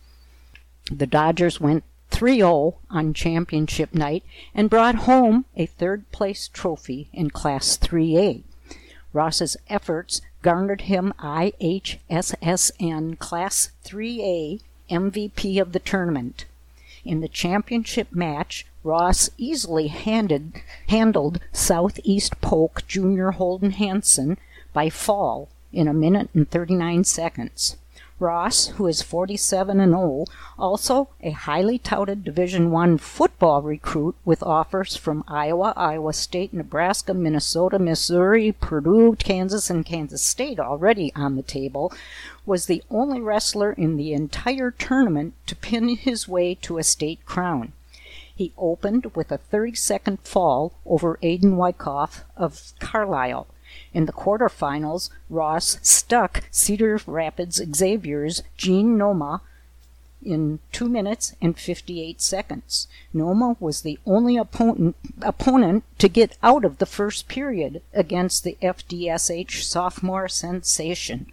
[0.90, 4.22] The Dodgers went 3 0 on championship night
[4.54, 8.42] and brought home a third place trophy in Class 3A.
[9.12, 11.98] Ross's efforts garnered him IHSSN
[13.18, 16.44] Class 3A MVP of the tournament.
[17.04, 24.38] In the championship match, Ross easily handed, handled Southeast Polk junior Holden Hansen
[24.72, 27.76] by fall in a minute and 39 seconds.
[28.18, 34.42] Ross, who is 47 and old, also a highly touted Division 1 football recruit with
[34.42, 41.36] offers from Iowa, Iowa State, Nebraska, Minnesota, Missouri, Purdue, Kansas, and Kansas State already on
[41.36, 41.92] the table,
[42.46, 47.24] was the only wrestler in the entire tournament to pin his way to a state
[47.26, 47.72] crown.
[48.34, 53.46] He opened with a 30 second fall over Aiden Wyckoff of Carlisle.
[53.92, 59.42] In the quarterfinals, Ross stuck Cedar Rapids Xavier's Gene Noma
[60.24, 62.88] in 2 minutes and 58 seconds.
[63.12, 68.58] Noma was the only opponent, opponent to get out of the first period against the
[68.60, 71.26] FDSH sophomore sensation.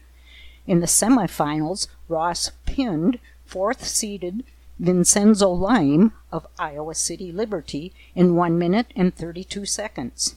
[0.67, 4.43] In the semifinals, Ross pinned fourth seeded
[4.79, 10.35] Vincenzo Lime of Iowa City Liberty in 1 minute and 32 seconds.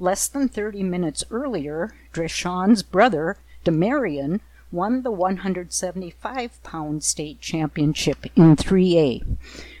[0.00, 4.40] Less than 30 minutes earlier, Deshaun's brother, Demarion,
[4.72, 9.36] won the 175 pound state championship in 3A.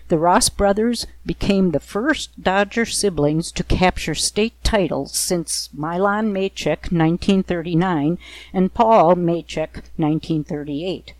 [0.08, 6.92] The Ross brothers became the first Dodger siblings to capture state titles since Milan Maychek
[6.92, 8.18] 1939
[8.52, 11.14] and Paul Maychek 1938.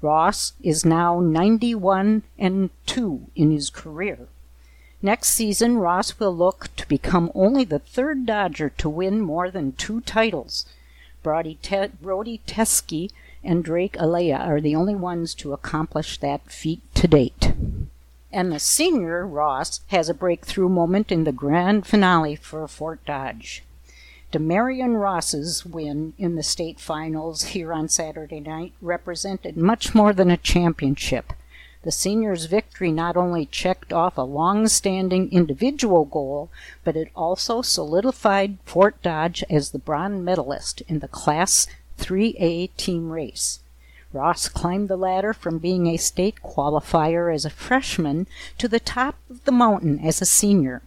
[0.00, 4.28] Ross is now 91 and 2 in his career.
[5.06, 9.70] Next season, Ross will look to become only the third Dodger to win more than
[9.70, 10.66] two titles.
[11.22, 13.12] Brody, Te- Brody Teske
[13.44, 17.52] and Drake Alea are the only ones to accomplish that feat to date.
[18.32, 23.62] And the senior, Ross, has a breakthrough moment in the grand finale for Fort Dodge.
[24.32, 30.32] Demarion Ross's win in the state finals here on Saturday night represented much more than
[30.32, 31.32] a championship.
[31.86, 36.50] The seniors' victory not only checked off a long standing individual goal,
[36.82, 41.68] but it also solidified Fort Dodge as the bronze medalist in the Class
[41.98, 43.60] 3A team race.
[44.12, 48.26] Ross climbed the ladder from being a state qualifier as a freshman
[48.58, 50.82] to the top of the mountain as a senior.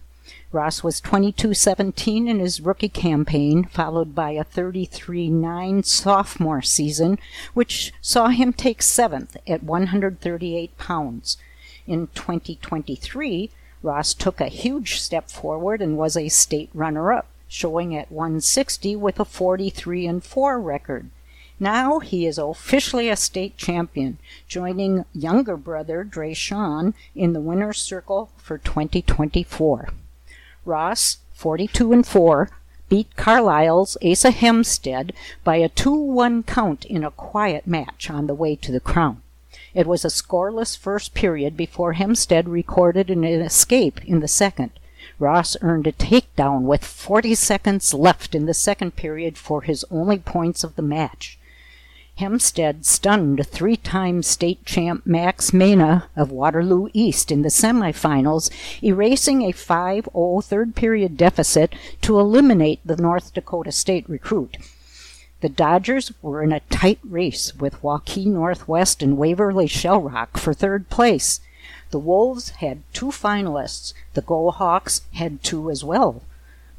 [0.52, 7.20] Ross was 22-17 in his rookie campaign, followed by a 33-9 sophomore season,
[7.54, 11.36] which saw him take seventh at 138 pounds.
[11.86, 18.10] In 2023, Ross took a huge step forward and was a state runner-up, showing at
[18.10, 21.10] 160 with a 43 and 4 record.
[21.60, 28.30] Now he is officially a state champion, joining younger brother Dre'Shawn in the winner's circle
[28.36, 29.90] for 2024.
[30.64, 32.50] Ross, 42 and 4,
[32.88, 38.56] beat Carlisle's Asa Hempstead by a 2-1 count in a quiet match on the way
[38.56, 39.22] to the crown.
[39.72, 44.72] It was a scoreless first period before Hempstead recorded an escape in the second.
[45.18, 50.18] Ross earned a takedown with 40 seconds left in the second period for his only
[50.18, 51.38] points of the match.
[52.20, 58.50] Hempstead stunned three-time state champ Max Mena of Waterloo East in the semifinals,
[58.84, 64.58] erasing a 5-0 third period deficit to eliminate the North Dakota State recruit.
[65.40, 70.90] The Dodgers were in a tight race with Waukee Northwest and Waverly Shellrock for third
[70.90, 71.40] place.
[71.90, 73.94] The Wolves had two finalists.
[74.12, 76.20] The Go Hawks had two as well.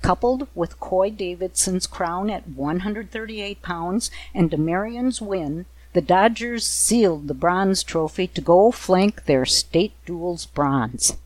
[0.02, 7.34] Coupled with Coy Davidson's crown at 138 pounds and DeMarion's win, the Dodgers sealed the
[7.34, 11.18] bronze trophy to go flank their state duels bronze.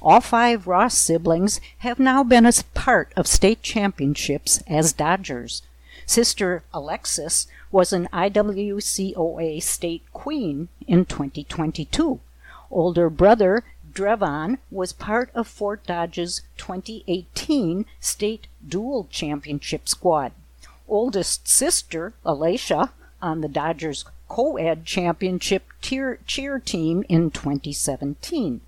[0.00, 5.62] All five Ross siblings have now been a part of state championships as Dodgers.
[6.06, 12.20] Sister Alexis was an IWCOA state queen in 2022.
[12.70, 13.64] Older brother
[13.98, 20.30] Drevon was part of Fort Dodge's 2018 state dual championship squad.
[20.86, 28.60] Oldest sister, Alicia, on the Dodgers co-ed championship tier, cheer team in 2017.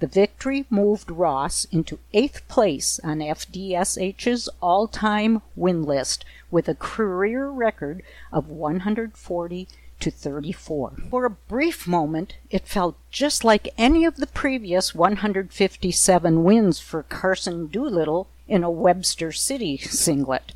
[0.00, 7.48] The victory moved Ross into eighth place on FDSH's all-time win list with a career
[7.48, 8.02] record
[8.32, 9.68] of 140
[10.00, 10.92] to 34.
[11.10, 17.02] For a brief moment, it felt just like any of the previous 157 wins for
[17.02, 20.52] Carson Doolittle in a Webster City singlet.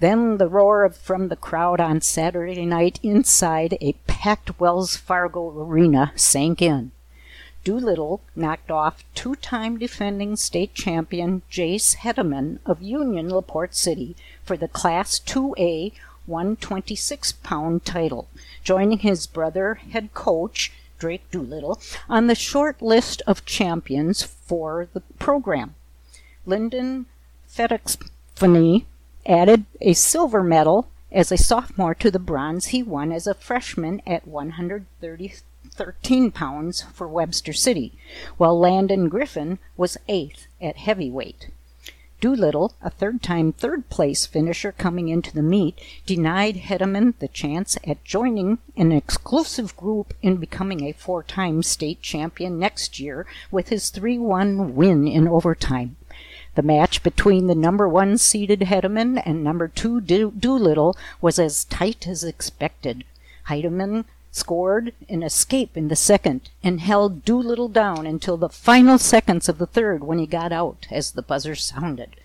[0.00, 6.12] Then the roar from the crowd on Saturday night inside a packed Wells Fargo arena
[6.16, 6.92] sank in.
[7.62, 14.68] Doolittle knocked off two-time defending state champion Jace Hedeman of Union LaPorte City for the
[14.68, 15.92] Class 2A
[16.26, 18.28] 126-pound title,
[18.62, 25.00] joining his brother head coach Drake Doolittle on the short list of champions for the
[25.18, 25.74] program.
[26.46, 27.06] Lyndon
[27.48, 28.84] Phetxumphou
[29.26, 34.00] added a silver medal as a sophomore to the bronze he won as a freshman
[34.06, 35.34] at 130
[35.72, 37.92] 13 pounds for Webster City,
[38.36, 41.48] while Landon Griffin was eighth at heavyweight.
[42.20, 47.78] Doolittle, a third time third place finisher coming into the meet, denied Hedeman the chance
[47.86, 53.70] at joining an exclusive group in becoming a four time state champion next year with
[53.70, 55.96] his 3 1 win in overtime.
[56.56, 62.06] The match between the number one seeded Hedeman and number two Doolittle was as tight
[62.06, 63.04] as expected.
[63.48, 69.48] Hedeman scored an escape in the second, and held Doolittle down until the final seconds
[69.48, 72.16] of the third when he got out as the buzzer sounded.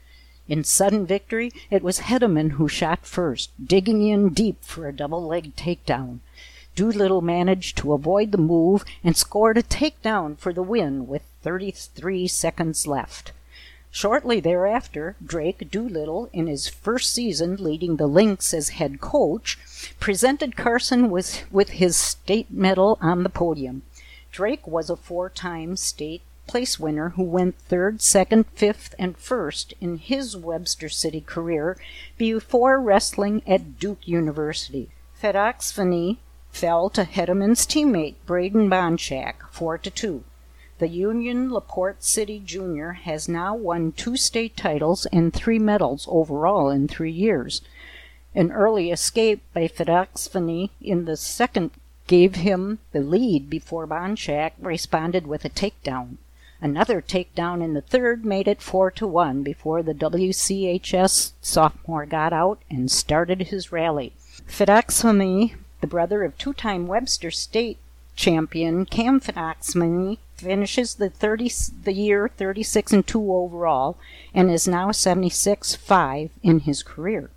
[0.47, 5.25] In sudden victory, it was Hedeman who shot first, digging in deep for a double
[5.25, 6.19] leg takedown.
[6.75, 12.27] Doolittle managed to avoid the move and scored a takedown for the win with 33
[12.27, 13.31] seconds left.
[13.95, 19.57] Shortly thereafter, Drake Doolittle, in his first season leading the Lynx as head coach,
[20.01, 23.83] presented Carson with, with his state medal on the podium.
[24.33, 29.73] Drake was a four time state place winner who went third, second, fifth, and first
[29.79, 31.77] in his Webster City career
[32.17, 34.89] before wrestling at Duke University.
[35.23, 36.17] Phetxumphou
[36.51, 40.23] fell to Hedeman's teammate Braden Bonchak, 4 to 2.
[40.77, 46.69] The Union LaPorte City Junior has now won two state titles and three medals overall
[46.69, 47.61] in three years.
[48.33, 51.71] An early escape by Phetxumphou in the second
[52.07, 56.17] gave him the lead before Bonchak responded with a takedown.
[56.59, 62.33] Another takedown in the third made it 4 to 1 before the WCHS sophomore got
[62.33, 64.11] out and started his rally.
[64.45, 67.77] Phetxumphou, the brother of two time Webster State
[68.17, 71.51] champion Cam Phetxumphou, finishes the 30
[71.83, 73.97] the year 36 and 2 overall
[74.33, 77.29] and is now 76 5 in his career.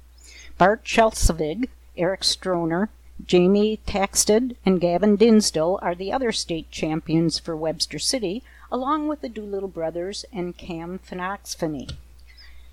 [0.58, 2.88] Bart Chelsevig, Eric Stroner,
[3.24, 9.20] Jamie Taxted, and Gavin Dinsdale are the other state champions for Webster City, along with
[9.20, 11.92] the Doolittle brothers and Cam Phetxumphou.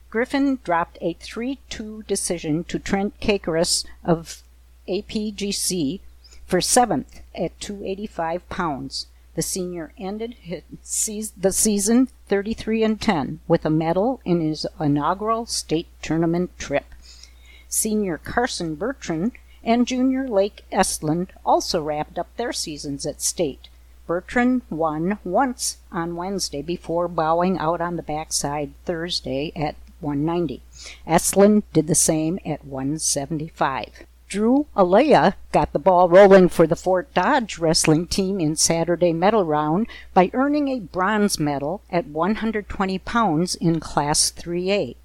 [0.09, 4.43] Griffin dropped a 3-2 decision to Trent Cakeris of
[4.87, 5.99] APGC
[6.45, 9.07] for seventh at 285 pounds.
[9.35, 15.45] The senior ended his, the season 33 and 10 with a medal in his inaugural
[15.45, 16.85] state tournament trip.
[17.67, 23.67] Senior Carson Bertrand and Junior Lake Estland also wrapped up their seasons at state.
[24.07, 30.61] Bertrand won once on Wednesday before bowing out on the backside Thursday at 190.
[31.05, 34.05] Estland did the same at 175.
[34.35, 39.45] Drew Alea got the ball rolling for the Fort Dodge wrestling team in Saturday medal
[39.45, 44.97] round by earning a bronze medal at 120 pounds in Class 3A.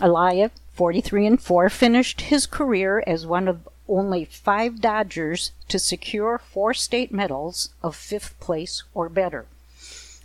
[0.00, 6.38] Alea, 43 and 4, finished his career as one of only five Dodgers to secure
[6.38, 9.46] four state medals of fifth place or better.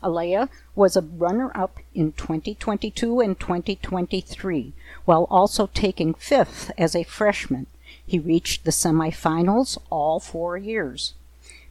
[0.04, 4.74] Alea was a runner up in 2022 and 2023,
[5.06, 7.66] while also taking fifth as a freshman.
[8.10, 11.14] He reached the semifinals all four years.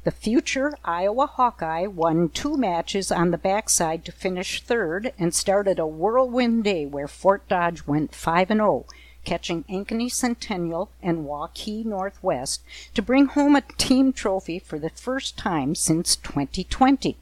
[0.04, 5.80] The future Iowa Hawkeye won two matches on the backside to finish third and started
[5.80, 8.86] a whirlwind day where Fort Dodge went 5 and 0
[9.24, 12.62] catching Ankeny Centennial and Waukee Northwest
[12.94, 17.16] to bring home a team trophy for the first time since 2020.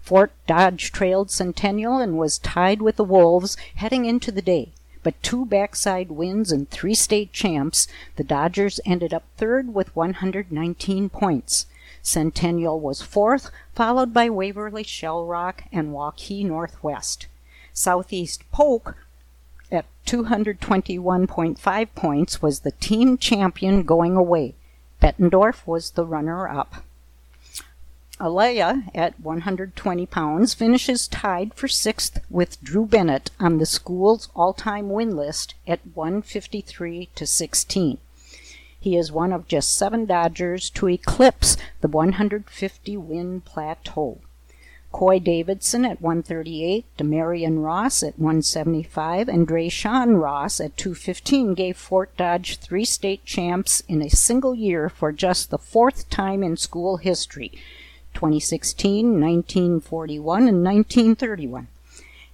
[0.00, 4.72] Fort Dodge trailed Centennial and was tied with the Wolves heading into the day.
[5.02, 11.08] But two backside wins and three state champs, the Dodgers ended up third with 119
[11.08, 11.66] points.
[12.02, 17.26] Centennial was fourth, followed by Waverly Shell Rock and Waukee Northwest.
[17.72, 18.96] Southeast Polk
[19.70, 24.54] at 221.5 points was the team champion going away.
[25.00, 26.84] Bettendorf was the runner up.
[28.24, 34.52] Alea, at 120 pounds, finishes tied for sixth with Drew Bennett on the school's all
[34.52, 37.98] time win list at 153 to 16.
[38.78, 44.20] He is one of just seven Dodgers to eclipse the 150 win plateau.
[44.92, 52.16] Coy Davidson at 138, Demarion Ross at 175, and Drayshawn Ross at 215 gave Fort
[52.16, 56.98] Dodge three state champs in a single year for just the fourth time in school
[56.98, 57.50] history
[58.14, 61.68] 2016, 1941, and 1931.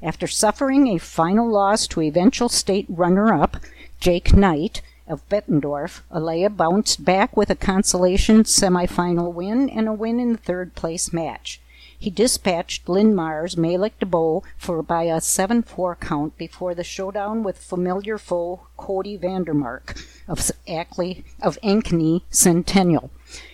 [0.03, 3.57] After suffering a final loss to eventual state runner up
[4.01, 10.21] Jake Knight of Bettendorf, Alea bounced back with a consolation semifinal win and a win
[10.21, 11.61] in the third place match.
[12.01, 18.19] He dispatched Linn-Mar's Malik DeBow for by a 7-4 count before the showdown with familiar
[18.19, 23.11] foe Cody Vandermark of Ackley of Ankeny Centennial.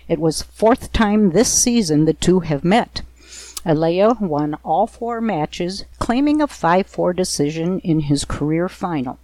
[0.08, 3.00] It was fourth time this season the two have met.
[3.64, 9.18] Alea won all four matches, claiming a 5-4 decision in his career final.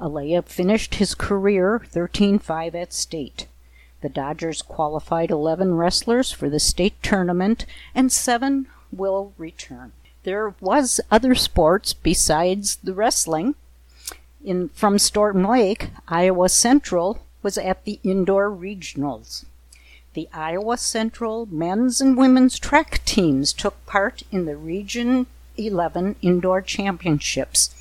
[0.00, 3.46] Alea finished his career 13-5 at state.
[4.00, 9.92] The Dodgers qualified 11 wrestlers for the state tournament, and seven will return.
[10.22, 13.54] There was other sports besides the wrestling.
[14.44, 19.44] In from Storm Lake, Iowa Central was at the indoor regionals.
[20.14, 25.26] The Iowa Central men's and women's track teams took part in the Region
[25.56, 27.74] 11 indoor championships.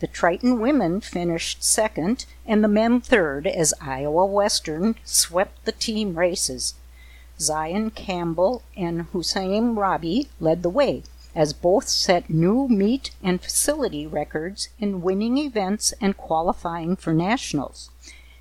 [0.00, 6.16] The Triton women finished second and the men third as Iowa Western swept the team
[6.16, 6.74] races.
[7.40, 11.02] Zion Campbell and Hussein Rabi led the way,
[11.34, 17.90] as both set new meet and facility records in winning events and qualifying for nationals.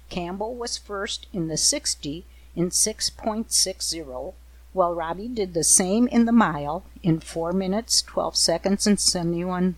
[0.10, 2.24] Campbell was first in the 60
[2.55, 4.34] in 6.60,
[4.74, 9.76] while Rabi did the same in the mile in 4 minutes, 12 seconds, and 71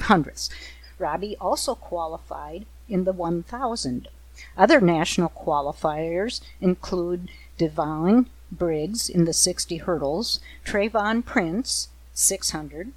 [0.00, 0.50] hundredths.
[0.98, 4.08] Rabi also qualified in the 1000.
[4.56, 7.28] Other national qualifiers include
[7.58, 12.92] Devine Briggs in the 60 hurdles, Trayvon Prince, 600,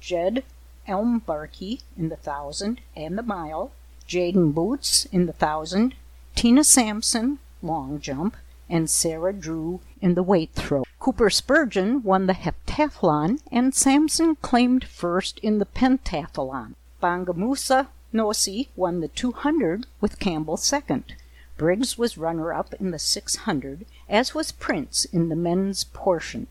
[0.00, 0.44] Jed
[0.88, 3.72] Elmbarkey in the 1000 and the mile,
[4.08, 5.94] Jaden Boots in the 1000,
[6.34, 8.36] Tina Sampson, long jump,
[8.68, 10.84] and Sarah Drew in the weight throw.
[10.98, 16.74] Cooper Spurgeon won the heptathlon, and Sampson claimed first in the pentathlon.
[17.02, 21.14] Bangamusa Nosi won the 200 with Campbell second.
[21.56, 26.46] Briggs was runner-up in the 600, as was Prince in the men's portion.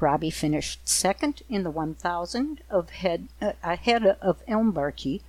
[0.00, 5.20] Rabi finished second in the 1000 of head, uh, ahead of Elmbarkey.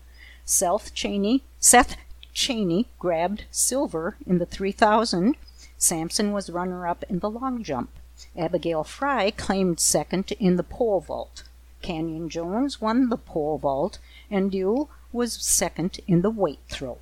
[0.45, 1.97] Seth Cheney, Seth
[2.33, 5.35] Cheney grabbed silver in the 3000
[5.81, 7.89] Sampson was runner up in the long jump.
[8.37, 11.43] Abigail Fry claimed second in the pole vault.
[11.81, 13.97] Canyon Jones won the pole vault,
[14.29, 16.97] and Dew was second in the weight throw.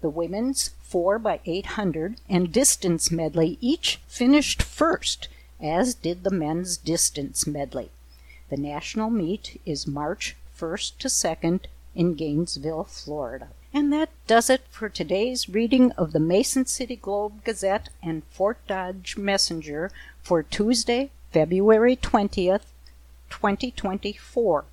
[0.00, 5.28] The women's 4 by 800 and distance medley each finished first,
[5.60, 7.90] as did the men's distance medley.
[8.48, 11.60] The national meet is March 1st to 2nd
[11.94, 13.48] in Gainesville, Florida.
[13.74, 18.64] And that does it for today's reading of the Mason City Globe Gazette and Fort
[18.68, 19.90] Dodge Messenger
[20.22, 22.66] for Tuesday, February 20th,
[23.30, 24.64] 2024.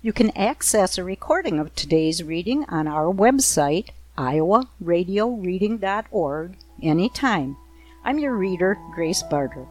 [0.00, 7.56] You can access a recording of today's reading on our website, iowaradioreading.org, anytime.
[8.02, 9.66] I'm your reader, Grace Barter.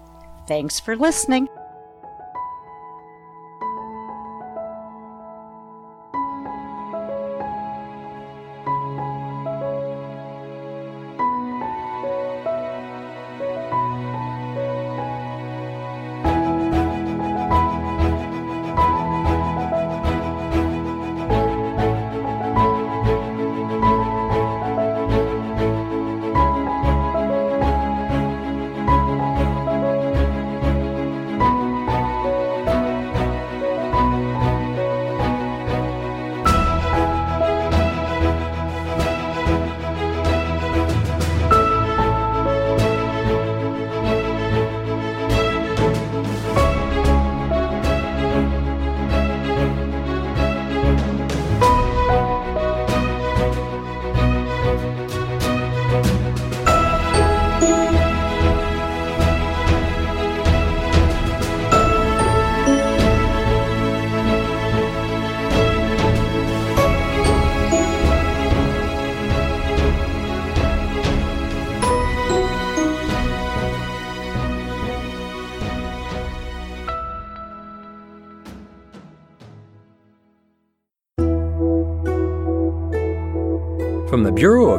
[0.48, 1.50] Thanks for listening.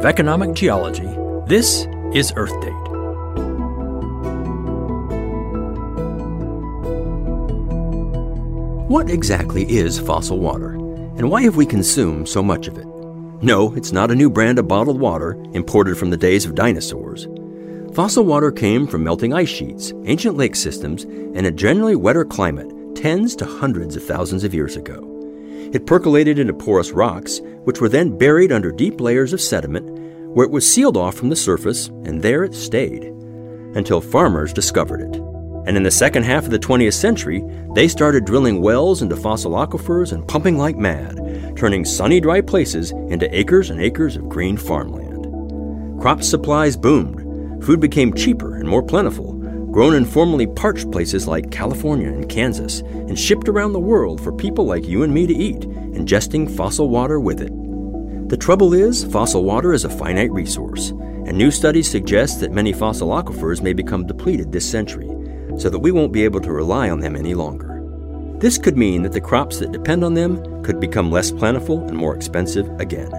[0.03, 1.07] Of Economic Geology,
[1.47, 2.71] this is Earth Date.
[8.89, 12.85] What exactly is fossil water, and why have we consumed so much of it?
[13.41, 17.29] No, it's not a new brand of bottled water imported from the days of dinosaurs.
[17.93, 22.69] Fossil water came from melting ice sheets, ancient lake systems, and a generally wetter climate
[22.97, 25.11] tens to hundreds of thousands of years ago.
[25.73, 29.92] It percolated into porous rocks, which were then buried under deep layers of sediment,
[30.33, 33.03] where it was sealed off from the surface, and there it stayed
[33.75, 35.15] until farmers discovered it.
[35.65, 39.53] And in the second half of the 20th century, they started drilling wells into fossil
[39.53, 44.57] aquifers and pumping like mad, turning sunny, dry places into acres and acres of green
[44.57, 46.01] farmland.
[46.01, 49.33] Crop supplies boomed, food became cheaper and more plentiful,
[49.71, 54.33] grown in formerly parched places like California and Kansas, and shipped around the world for
[54.33, 57.62] people like you and me to eat, ingesting fossil water with it.
[58.33, 62.73] The trouble is, fossil water is a finite resource, and new studies suggest that many
[62.73, 65.07] fossil aquifers may become depleted this century,
[65.59, 67.79] so that we won't be able to rely on them any longer.
[68.39, 71.95] This could mean that the crops that depend on them could become less plentiful and
[71.95, 73.13] more expensive again.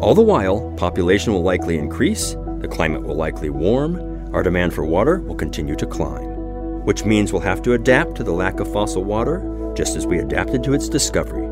[0.00, 4.84] All the while, population will likely increase, the climate will likely warm, our demand for
[4.84, 8.72] water will continue to climb, which means we'll have to adapt to the lack of
[8.72, 11.48] fossil water just as we adapted to its discovery,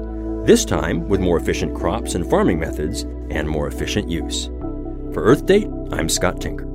[0.46, 4.46] this time with more efficient crops and farming methods and more efficient use.
[5.12, 6.66] For Earth Date, I'm Scott Tinker.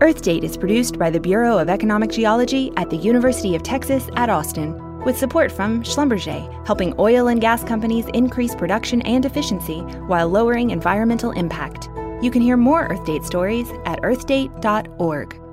[0.00, 4.08] Earth Date is produced by the Bureau of Economic Geology at the University of Texas
[4.16, 9.80] at Austin with support from Schlumberger, helping oil and gas companies increase production and efficiency
[10.06, 11.88] while lowering environmental impact.
[12.22, 15.43] You can hear more Earth Date stories at earthdate.org.